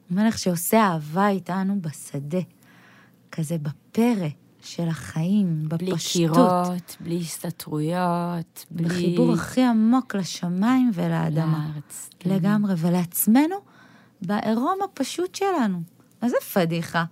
הוא 0.09 0.17
מלך 0.17 0.37
שעושה 0.37 0.79
אהבה 0.79 1.29
איתנו 1.29 1.81
בשדה, 1.81 2.39
כזה 3.31 3.57
בפרא. 3.57 4.27
של 4.61 4.87
החיים, 4.87 5.63
בפשטות. 5.69 5.79
בלי 5.79 5.97
קירות, 5.97 6.97
בלי 6.99 7.17
הסתתרויות, 7.17 8.65
בלי... 8.71 8.87
בחיבור 8.87 9.33
הכי 9.33 9.63
עמוק 9.63 10.15
לשמיים 10.15 10.91
ולאדמה. 10.93 11.69
לארץ. 11.73 12.09
כן. 12.19 12.29
לגמרי, 12.29 12.73
ולעצמנו, 12.77 13.55
בעירום 14.21 14.77
הפשוט 14.83 15.35
שלנו. 15.35 15.81
מה 16.21 16.29
זה 16.29 16.37
פדיחה? 16.53 17.05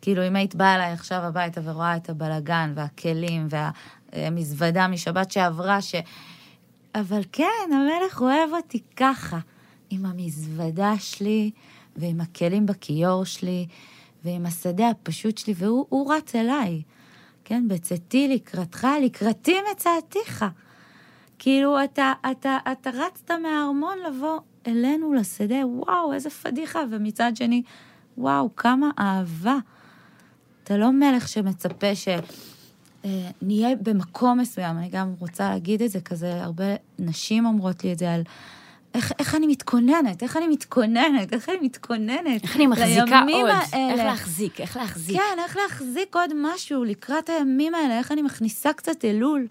כאילו, 0.00 0.26
אם 0.28 0.36
היית 0.36 0.54
באה 0.54 0.74
אליי 0.74 0.92
עכשיו 0.92 1.18
הביתה 1.18 1.60
ורואה 1.64 1.96
את 1.96 2.10
הבלגן 2.10 2.72
והכלים 2.76 3.48
והמזוודה 4.12 4.88
משבת 4.88 5.30
שעברה, 5.30 5.82
ש... 5.82 5.94
אבל 6.94 7.20
כן, 7.32 7.44
המלך 7.72 8.20
אוהב 8.20 8.50
אותי 8.52 8.80
ככה, 8.96 9.38
עם 9.90 10.06
המזוודה 10.06 10.92
שלי 10.98 11.50
ועם 11.96 12.20
הכלים 12.20 12.66
בכיור 12.66 13.24
שלי. 13.24 13.66
ועם 14.24 14.46
השדה 14.46 14.88
הפשוט 14.88 15.38
שלי, 15.38 15.54
והוא 15.56 16.14
רץ 16.14 16.34
אליי, 16.34 16.82
כן? 17.44 17.68
בצאתי 17.68 18.28
לקראתך, 18.28 18.86
לקראתי 19.04 19.54
מצאתיך. 19.72 20.44
כאילו, 21.38 21.84
אתה, 21.84 22.12
אתה, 22.30 22.58
אתה 22.72 22.90
רצת 22.90 23.30
מהארמון 23.30 23.98
לבוא 24.08 24.38
אלינו 24.66 25.12
לשדה, 25.12 25.66
וואו, 25.66 26.12
איזה 26.12 26.30
פדיחה, 26.30 26.80
ומצד 26.90 27.32
שני, 27.34 27.62
וואו, 28.18 28.56
כמה 28.56 28.90
אהבה. 28.98 29.56
אתה 30.64 30.76
לא 30.76 30.92
מלך 30.92 31.28
שמצפה 31.28 31.94
שנהיה 31.94 33.68
אה, 33.68 33.74
במקום 33.82 34.38
מסוים, 34.38 34.78
אני 34.78 34.88
גם 34.88 35.14
רוצה 35.18 35.50
להגיד 35.50 35.82
את 35.82 35.90
זה, 35.90 36.00
כזה, 36.00 36.44
הרבה 36.44 36.64
נשים 36.98 37.46
אומרות 37.46 37.84
לי 37.84 37.92
את 37.92 37.98
זה 37.98 38.12
על 38.12 38.22
איך, 38.94 39.12
איך 39.18 39.34
אני 39.34 39.46
מתכוננת, 39.46 40.22
איך 40.22 40.36
אני 40.36 40.48
מתכוננת, 40.48 41.32
איך 41.32 41.48
אני 41.48 41.58
מתכוננת. 41.62 42.42
איך 42.42 42.56
אני 42.56 42.66
מחזיקה 42.66 43.20
עוד, 43.32 43.50
האלה. 43.72 43.92
איך 43.92 44.04
להחזיק, 44.04 44.60
איך 44.60 44.76
להחזיק. 44.76 45.16
כן, 45.16 45.38
איך 45.38 45.56
להחזיק 45.56 46.16
עוד 46.16 46.30
משהו 46.36 46.84
לקראת 46.84 47.28
הימים 47.28 47.74
האלה, 47.74 47.98
איך 47.98 48.12
אני 48.12 48.22
מכניסה 48.22 48.72
קצת 48.72 49.04
אלול 49.04 49.46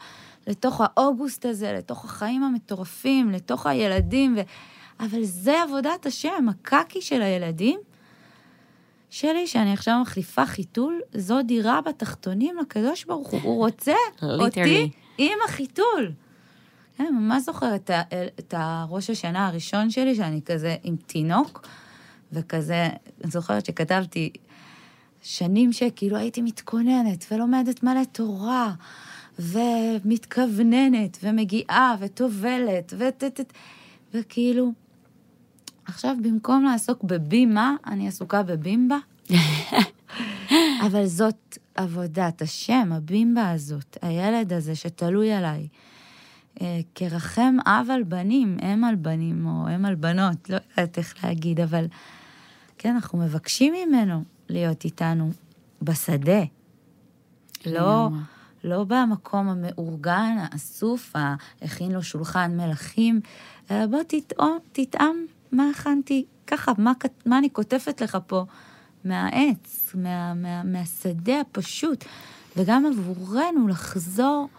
לתוך 0.47 0.81
האוגוסט 0.81 1.45
הזה, 1.45 1.73
לתוך 1.77 2.05
החיים 2.05 2.43
המטורפים, 2.43 3.31
לתוך 3.31 3.65
הילדים, 3.65 4.35
ו... 4.38 4.41
אבל 4.99 5.23
זה 5.23 5.63
עבודת 5.63 6.05
השם, 6.05 6.45
הקקי 6.49 7.01
של 7.01 7.21
הילדים 7.21 7.79
שלי, 9.09 9.47
שאני 9.47 9.73
עכשיו 9.73 9.99
מחליפה 10.01 10.45
חיתול, 10.45 11.01
זו 11.13 11.41
דירה 11.41 11.81
בתחתונים 11.81 12.57
לקדוש 12.57 13.05
ברוך 13.05 13.29
הוא, 13.29 13.41
הוא 13.43 13.57
רוצה 13.57 13.95
אותי 14.23 14.89
עם 15.17 15.38
החיתול. 15.45 16.11
אני 16.99 17.09
ממש 17.09 17.43
זוכרת 17.43 17.91
את, 18.39 18.53
הראש 18.57 19.09
השנה 19.09 19.47
הראשון 19.47 19.89
שלי, 19.89 20.15
שאני 20.15 20.41
כזה 20.45 20.75
עם 20.83 20.95
תינוק, 20.95 21.67
וכזה, 22.31 22.89
אני 23.23 23.31
זוכרת 23.31 23.65
שכתבתי 23.65 24.31
שנים 25.21 25.73
שכאילו 25.73 26.17
הייתי 26.17 26.41
מתכוננת 26.41 27.25
ולומדת 27.31 27.83
מלא 27.83 28.03
תורה, 28.11 28.73
ומתכווננת, 29.39 31.17
ומגיעה, 31.23 31.95
וטובלת, 31.99 32.93
ות... 32.97 33.23
וכאילו, 34.13 34.71
עכשיו 35.85 36.15
במקום 36.21 36.63
לעסוק 36.63 37.03
בבימה, 37.03 37.75
אני 37.85 38.07
עסוקה 38.07 38.43
בבימבה. 38.43 38.97
אבל 40.85 41.05
זאת 41.05 41.57
עבודת 41.75 42.41
השם, 42.41 42.89
הבימבה 42.93 43.51
הזאת, 43.51 43.97
הילד 44.01 44.53
הזה 44.53 44.75
שתלוי 44.75 45.33
עליי. 45.33 45.67
אה, 46.62 46.80
כרחם 46.95 47.58
אב 47.66 47.88
על 47.89 48.03
בנים, 48.03 48.58
אם 48.62 48.84
על 48.84 48.95
בנים 48.95 49.45
או 49.45 49.76
אם 49.76 49.86
על 49.86 49.95
בנות, 49.95 50.49
לא 50.49 50.58
יודעת 50.78 50.97
איך 50.97 51.24
להגיד, 51.24 51.60
אבל 51.60 51.86
כן, 52.78 52.95
אנחנו 52.95 53.20
מבקשים 53.20 53.74
ממנו 53.74 54.24
להיות 54.49 54.86
איתנו 54.86 55.32
בשדה. 55.82 56.43
לא, 57.66 58.10
לא 58.64 58.84
במקום 58.84 59.49
המאורגן, 59.49 60.36
האסוף, 60.39 61.14
הכין 61.62 61.91
לו 61.91 62.03
שולחן 62.03 62.58
מלכים, 62.58 63.22
אלא 63.72 63.86
בוא 63.86 63.99
תטעם, 64.08 64.58
תטעם 64.72 65.16
מה 65.51 65.70
הכנתי, 65.70 66.26
ככה, 66.47 66.72
מה, 66.78 66.91
מה 67.26 67.38
אני 67.38 67.49
כותבת 67.49 68.01
לך 68.01 68.18
פה? 68.28 68.45
מהעץ, 69.03 69.95
מה, 69.95 70.34
מה, 70.34 70.64
מהשדה 70.64 71.39
הפשוט, 71.41 72.05
וגם 72.58 72.86
עבורנו 72.86 73.68
לחזור, 73.68 74.49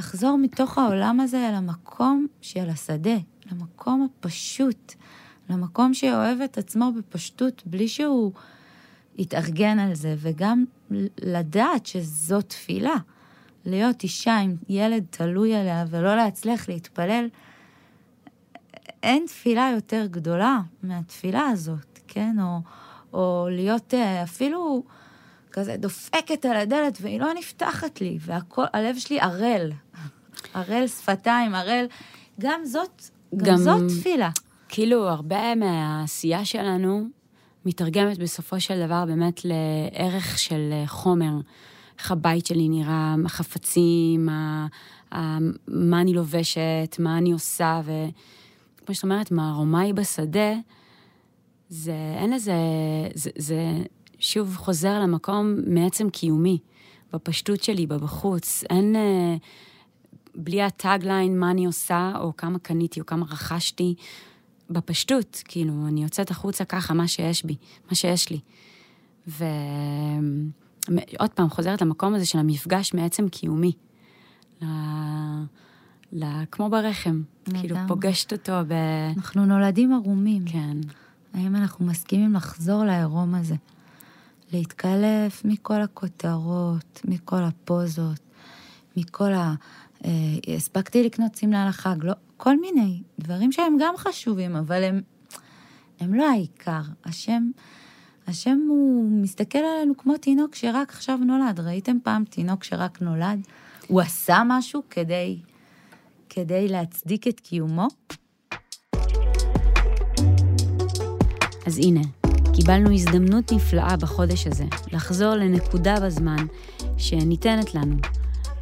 לחזור 0.00 0.38
מתוך 0.38 0.78
העולם 0.78 1.20
הזה 1.20 1.48
אל 1.48 1.54
המקום 1.54 2.26
של 2.40 2.70
השדה, 2.70 3.16
למקום 3.52 4.08
הפשוט, 4.10 4.94
למקום 5.50 5.94
שאוהב 5.94 6.40
את 6.40 6.58
עצמו 6.58 6.92
בפשטות, 6.92 7.62
בלי 7.66 7.88
שהוא 7.88 8.32
יתארגן 9.18 9.78
על 9.78 9.94
זה, 9.94 10.14
וגם 10.18 10.64
לדעת 11.20 11.86
שזו 11.86 12.42
תפילה. 12.42 12.94
להיות 13.64 14.02
אישה 14.02 14.36
עם 14.38 14.56
ילד 14.68 15.04
תלוי 15.10 15.54
עליה 15.54 15.84
ולא 15.90 16.16
להצליח 16.16 16.68
להתפלל, 16.68 17.28
אין 19.02 19.24
תפילה 19.26 19.70
יותר 19.74 20.06
גדולה 20.10 20.60
מהתפילה 20.82 21.46
הזאת, 21.46 21.98
כן? 22.08 22.36
או, 22.40 22.60
או 23.12 23.46
להיות 23.50 23.94
אה, 23.94 24.22
אפילו 24.22 24.82
כזה 25.52 25.76
דופקת 25.76 26.44
על 26.44 26.56
הדלת 26.56 26.98
והיא 27.00 27.20
לא 27.20 27.34
נפתחת 27.38 28.00
לי, 28.00 28.18
והלב 28.20 28.98
שלי 28.98 29.20
ערל. 29.20 29.72
ערל 30.54 30.86
שפתיים, 30.86 31.54
ערל... 31.54 31.86
גם 32.40 32.60
זאת, 32.64 33.02
גם, 33.36 33.46
גם 33.46 33.56
זאת 33.56 33.82
תפילה. 33.88 34.30
כאילו, 34.68 35.08
הרבה 35.08 35.54
מהעשייה 35.54 36.44
שלנו 36.44 37.08
מתרגמת 37.64 38.18
בסופו 38.18 38.60
של 38.60 38.86
דבר 38.86 39.04
באמת 39.04 39.40
לערך 39.44 40.38
של 40.38 40.72
חומר. 40.86 41.32
איך 41.98 42.12
הבית 42.12 42.46
שלי 42.46 42.68
נראה, 42.68 43.14
החפצים, 43.24 44.26
מה, 44.26 44.66
מה 45.68 46.00
אני 46.00 46.14
לובשת, 46.14 46.96
מה 46.98 47.18
אני 47.18 47.32
עושה, 47.32 47.80
וכמו 47.84 48.94
שאת 48.94 49.04
אומרת, 49.04 49.30
מהרומאי 49.30 49.92
בשדה, 49.92 50.52
זה, 51.68 51.94
אין 52.18 52.32
לזה, 52.32 52.52
זה, 53.14 53.30
זה 53.36 53.56
שוב 54.20 54.56
חוזר 54.56 55.00
למקום 55.00 55.54
מעצם 55.66 56.10
קיומי, 56.10 56.58
בפשטות 57.12 57.62
שלי, 57.62 57.86
בבחוץ. 57.86 58.64
אין, 58.70 58.96
אה, 58.96 59.36
בלי 60.34 60.62
הטאגליין 60.62 61.38
מה 61.38 61.50
אני 61.50 61.66
עושה, 61.66 62.12
או 62.20 62.36
כמה 62.36 62.58
קניתי, 62.58 63.00
או 63.00 63.06
כמה 63.06 63.26
רכשתי, 63.26 63.94
בפשטות, 64.70 65.42
כאילו, 65.44 65.72
אני 65.88 66.02
יוצאת 66.02 66.30
החוצה 66.30 66.64
ככה, 66.64 66.94
מה 66.94 67.08
שיש 67.08 67.44
בי, 67.44 67.56
מה 67.88 67.94
שיש 67.94 68.30
לי. 68.30 68.40
ועוד 69.26 71.30
פעם, 71.34 71.50
חוזרת 71.50 71.82
למקום 71.82 72.14
הזה 72.14 72.26
של 72.26 72.38
המפגש 72.38 72.94
מעצם 72.94 73.28
קיומי. 73.28 73.72
ל... 74.62 74.66
ל... 76.12 76.24
כמו 76.50 76.70
ברחם, 76.70 77.22
כאילו, 77.60 77.76
פוגשת 77.88 78.32
אותו 78.32 78.52
ב... 78.68 78.72
אנחנו 79.16 79.46
נולדים 79.46 79.92
ערומים. 79.92 80.44
כן. 80.46 80.76
האם 81.34 81.56
אנחנו 81.56 81.86
מסכימים 81.86 82.34
לחזור 82.34 82.84
לעירום 82.84 83.34
הזה? 83.34 83.54
להתקלף 84.52 85.44
מכל 85.44 85.82
הכותרות, 85.82 87.00
מכל 87.04 87.42
הפוזות, 87.42 88.20
מכל 88.96 89.32
ה... 89.32 89.54
אה, 90.04 90.10
הספקתי 90.56 91.02
לקנות 91.02 91.34
שמלה 91.34 91.68
לחג, 91.68 91.96
לא, 92.02 92.12
כל 92.36 92.60
מיני 92.60 93.02
דברים 93.18 93.52
שהם 93.52 93.76
גם 93.80 93.94
חשובים, 93.96 94.56
אבל 94.56 94.84
הם, 94.84 95.00
הם 96.00 96.14
לא 96.14 96.30
העיקר. 96.30 96.80
השם, 97.04 97.50
השם 98.26 98.58
הוא 98.68 99.10
מסתכל 99.22 99.58
עלינו 99.58 99.96
כמו 99.96 100.16
תינוק 100.16 100.54
שרק 100.54 100.90
עכשיו 100.90 101.16
נולד. 101.16 101.60
ראיתם 101.60 101.96
פעם 102.02 102.24
תינוק 102.24 102.64
שרק 102.64 103.02
נולד? 103.02 103.40
הוא 103.88 104.00
עשה 104.00 104.42
משהו 104.46 104.82
כדי, 104.90 105.38
כדי 106.28 106.68
להצדיק 106.68 107.28
את 107.28 107.40
קיומו? 107.40 107.88
אז 111.66 111.78
הנה, 111.78 112.00
קיבלנו 112.60 112.92
הזדמנות 112.92 113.52
נפלאה 113.52 113.96
בחודש 113.96 114.46
הזה 114.46 114.64
לחזור 114.92 115.34
לנקודה 115.34 116.00
בזמן 116.00 116.46
שניתנת 116.96 117.74
לנו, 117.74 117.96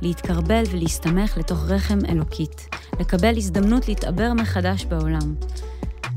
להתקרבל 0.03 0.63
ולהסתמך 0.71 1.39
לתוך 1.39 1.65
רחם 1.65 1.99
אלוקית, 2.09 2.69
לקבל 3.01 3.37
הזדמנות 3.37 3.89
להתעבר 3.89 4.33
מחדש 4.33 4.85
בעולם. 4.85 5.35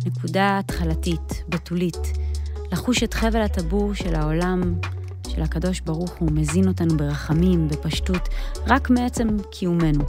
נקודה 0.06 0.60
התחלתית, 0.60 1.44
בתולית, 1.50 2.18
לחוש 2.72 3.04
את 3.04 3.14
חבל 3.14 3.42
הטבור 3.42 3.94
של 3.94 4.16
העולם, 4.16 4.62
של 5.28 5.42
הקדוש 5.42 5.80
ברוך 5.80 6.12
הוא 6.20 6.32
מזין 6.32 6.68
אותנו 6.68 6.98
ברחמים, 6.98 7.68
בפשטות, 7.68 8.30
רק 8.68 8.90
מעצם 8.90 9.28
קיומנו. 9.52 10.04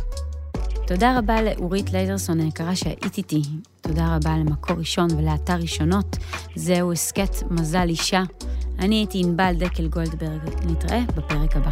תודה 0.87 1.18
רבה 1.18 1.43
לאורית 1.43 1.93
לייזרסון 1.93 2.41
היקרה 2.41 2.76
שהיית 2.76 3.16
איתי. 3.18 3.43
תודה 3.80 4.16
רבה 4.16 4.37
למקור 4.39 4.76
ראשון 4.76 5.09
ולאתר 5.16 5.57
ראשונות. 5.57 6.16
זהו 6.57 6.93
הסכת 6.93 7.51
מזל 7.51 7.89
אישה. 7.89 8.22
אני 8.78 8.95
הייתי 8.95 9.20
ענבל 9.24 9.53
דקל 9.59 9.89
גולדברג. 9.89 10.41
נתראה 10.66 11.01
בפרק 11.16 11.57
הבא. 11.57 11.70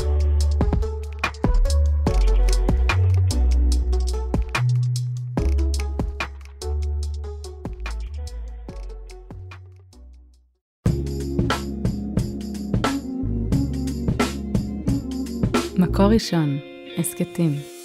מקור 15.78 16.06
ראשון, 16.06 16.58
הסכתים. 16.98 17.79